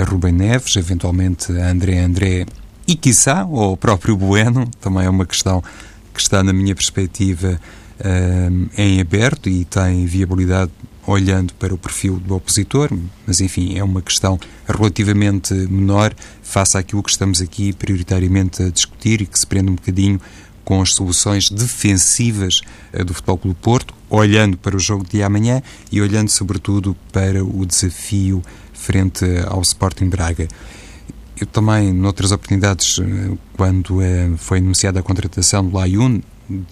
a 0.00 0.04
Rubem 0.04 0.32
Neves, 0.32 0.74
eventualmente 0.76 1.52
a 1.52 1.70
André 1.70 1.98
André 1.98 2.46
e, 2.86 2.94
quiçá, 2.94 3.40
ao 3.40 3.76
próprio 3.76 4.16
Bueno, 4.16 4.70
também 4.80 5.04
é 5.04 5.10
uma 5.10 5.26
questão 5.26 5.62
que 6.14 6.20
está, 6.20 6.42
na 6.42 6.52
minha 6.52 6.74
perspectiva, 6.74 7.60
um, 8.50 8.68
em 8.78 9.00
aberto 9.00 9.48
e 9.48 9.64
tem 9.64 10.06
viabilidade 10.06 10.70
olhando 11.04 11.52
para 11.54 11.74
o 11.74 11.78
perfil 11.78 12.18
do 12.18 12.34
opositor, 12.34 12.90
mas 13.26 13.40
enfim, 13.40 13.76
é 13.76 13.84
uma 13.84 14.02
questão 14.02 14.38
relativamente 14.66 15.54
menor 15.54 16.14
face 16.42 16.76
àquilo 16.76 17.02
que 17.02 17.10
estamos 17.10 17.40
aqui 17.40 17.72
prioritariamente 17.72 18.62
a 18.62 18.70
discutir 18.70 19.20
e 19.22 19.26
que 19.26 19.38
se 19.38 19.46
prende 19.46 19.70
um 19.70 19.74
bocadinho 19.74 20.20
com 20.66 20.82
as 20.82 20.94
soluções 20.94 21.48
defensivas 21.48 22.60
uh, 22.92 23.04
do 23.04 23.14
Futebol 23.14 23.38
Clube 23.38 23.58
Porto, 23.62 23.94
olhando 24.10 24.58
para 24.58 24.76
o 24.76 24.80
jogo 24.80 25.06
de 25.08 25.22
amanhã 25.22 25.62
e 25.92 26.02
olhando 26.02 26.28
sobretudo 26.28 26.96
para 27.12 27.42
o 27.42 27.64
desafio 27.64 28.42
frente 28.74 29.24
ao 29.46 29.62
Sporting 29.62 30.08
Braga. 30.08 30.48
Eu 31.40 31.46
também, 31.46 31.92
noutras 31.92 32.32
oportunidades, 32.32 32.98
uh, 32.98 33.38
quando 33.56 34.00
foi 34.38 34.58
anunciada 34.58 34.98
a 34.98 35.02
contratação 35.04 35.64
do 35.64 35.76
Layun, 35.76 36.20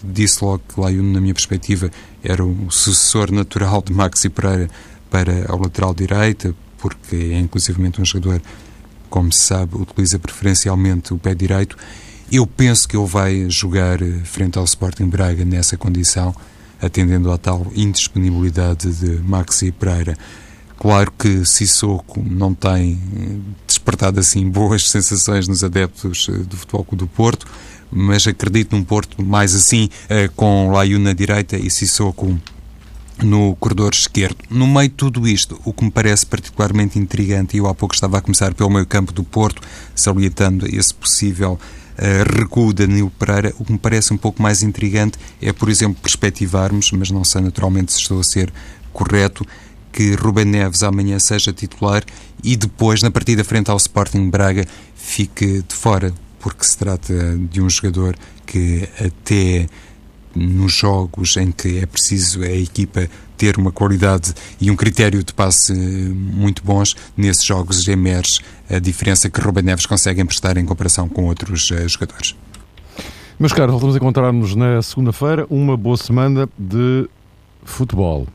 disse 0.02 0.44
logo 0.44 0.62
que 0.68 0.80
Layun, 0.80 1.12
na 1.12 1.20
minha 1.20 1.34
perspectiva, 1.34 1.88
era 2.22 2.44
o 2.44 2.68
sucessor 2.70 3.30
natural 3.30 3.80
de 3.80 3.92
Maxi 3.92 4.28
Pereira 4.28 4.68
para 5.08 5.46
a 5.48 5.54
lateral 5.54 5.94
direita, 5.94 6.52
porque 6.78 7.14
é 7.14 7.38
inclusivamente 7.38 8.00
um 8.00 8.04
jogador, 8.04 8.42
como 9.08 9.32
se 9.32 9.38
sabe, 9.38 9.76
utiliza 9.76 10.18
preferencialmente 10.18 11.14
o 11.14 11.18
pé 11.18 11.32
direito 11.32 11.76
eu 12.36 12.46
penso 12.46 12.88
que 12.88 12.96
ele 12.96 13.06
vai 13.06 13.48
jogar 13.48 14.02
eh, 14.02 14.20
frente 14.24 14.58
ao 14.58 14.64
Sporting 14.64 15.06
Braga 15.06 15.44
nessa 15.44 15.76
condição, 15.76 16.34
atendendo 16.80 17.30
à 17.30 17.38
tal 17.38 17.66
indisponibilidade 17.74 18.92
de 18.92 19.22
Maxi 19.22 19.70
Pereira. 19.70 20.16
Claro 20.76 21.12
que 21.12 21.44
Sissoko 21.44 22.20
não 22.20 22.52
tem 22.52 22.98
eh, 23.16 23.36
despertado 23.66 24.18
assim 24.18 24.48
boas 24.50 24.88
sensações 24.88 25.46
nos 25.46 25.62
adeptos 25.62 26.28
eh, 26.28 26.38
do 26.38 26.56
Futebol 26.56 26.86
do 26.92 27.06
Porto, 27.06 27.46
mas 27.90 28.26
acredito 28.26 28.74
num 28.74 28.82
Porto 28.82 29.22
mais 29.22 29.54
assim, 29.54 29.88
com 30.34 30.72
Laiu 30.72 30.98
na 30.98 31.12
direita 31.12 31.56
e 31.56 31.70
Sissoko 31.70 32.36
no 33.22 33.54
corredor 33.56 33.92
esquerdo. 33.92 34.38
No 34.50 34.66
meio 34.66 34.88
de 34.88 34.96
tudo 34.96 35.28
isto, 35.28 35.60
o 35.64 35.72
que 35.72 35.84
me 35.84 35.90
parece 35.92 36.26
particularmente 36.26 36.98
intrigante, 36.98 37.56
e 37.56 37.60
eu 37.60 37.68
há 37.68 37.74
pouco 37.74 37.94
estava 37.94 38.18
a 38.18 38.20
começar 38.20 38.52
pelo 38.54 38.70
meio 38.70 38.86
campo 38.86 39.12
do 39.12 39.22
Porto, 39.22 39.62
salientando 39.94 40.66
esse 40.66 40.92
possível 40.92 41.56
uh, 41.98 42.38
recuo 42.38 42.72
de 42.72 42.86
Danilo 42.86 43.10
Pereira, 43.10 43.54
o 43.58 43.64
que 43.64 43.72
me 43.72 43.78
parece 43.78 44.12
um 44.12 44.16
pouco 44.16 44.42
mais 44.42 44.62
intrigante 44.62 45.18
é, 45.40 45.52
por 45.52 45.68
exemplo, 45.68 46.00
perspectivarmos, 46.00 46.92
mas 46.92 47.10
não 47.10 47.24
sei 47.24 47.40
naturalmente 47.40 47.92
se 47.92 48.00
estou 48.00 48.20
a 48.20 48.24
ser 48.24 48.52
correto, 48.92 49.46
que 49.92 50.14
Ruben 50.14 50.46
Neves 50.46 50.82
amanhã 50.82 51.18
seja 51.18 51.52
titular 51.52 52.02
e 52.42 52.56
depois, 52.56 53.00
na 53.00 53.10
partida 53.10 53.44
frente 53.44 53.70
ao 53.70 53.76
Sporting 53.76 54.28
Braga, 54.28 54.66
fique 54.96 55.62
de 55.62 55.74
fora, 55.74 56.12
porque 56.40 56.64
se 56.64 56.76
trata 56.76 57.38
de 57.50 57.62
um 57.62 57.70
jogador 57.70 58.16
que 58.44 58.88
até 58.98 59.66
nos 60.34 60.72
jogos 60.72 61.36
em 61.36 61.50
que 61.50 61.78
é 61.78 61.86
preciso 61.86 62.42
a 62.42 62.50
equipa 62.50 63.08
ter 63.36 63.58
uma 63.58 63.72
qualidade 63.72 64.32
e 64.60 64.70
um 64.70 64.76
critério 64.76 65.22
de 65.22 65.32
passe 65.32 65.72
muito 65.72 66.62
bons, 66.64 66.94
nesses 67.16 67.44
jogos 67.44 67.86
emerge 67.88 68.40
a 68.70 68.78
diferença 68.78 69.28
que 69.28 69.40
Ruben 69.40 69.64
Neves 69.64 69.86
consegue 69.86 70.20
emprestar 70.20 70.56
em 70.56 70.64
comparação 70.64 71.08
com 71.08 71.24
outros 71.26 71.70
uh, 71.70 71.88
jogadores. 71.88 72.34
Meus 73.38 73.52
caros, 73.52 73.72
voltamos 73.72 73.96
a 73.96 73.98
encontrar-nos 73.98 74.54
na 74.54 74.80
segunda-feira. 74.80 75.46
Uma 75.50 75.76
boa 75.76 75.96
semana 75.96 76.48
de 76.56 77.08
futebol. 77.64 78.28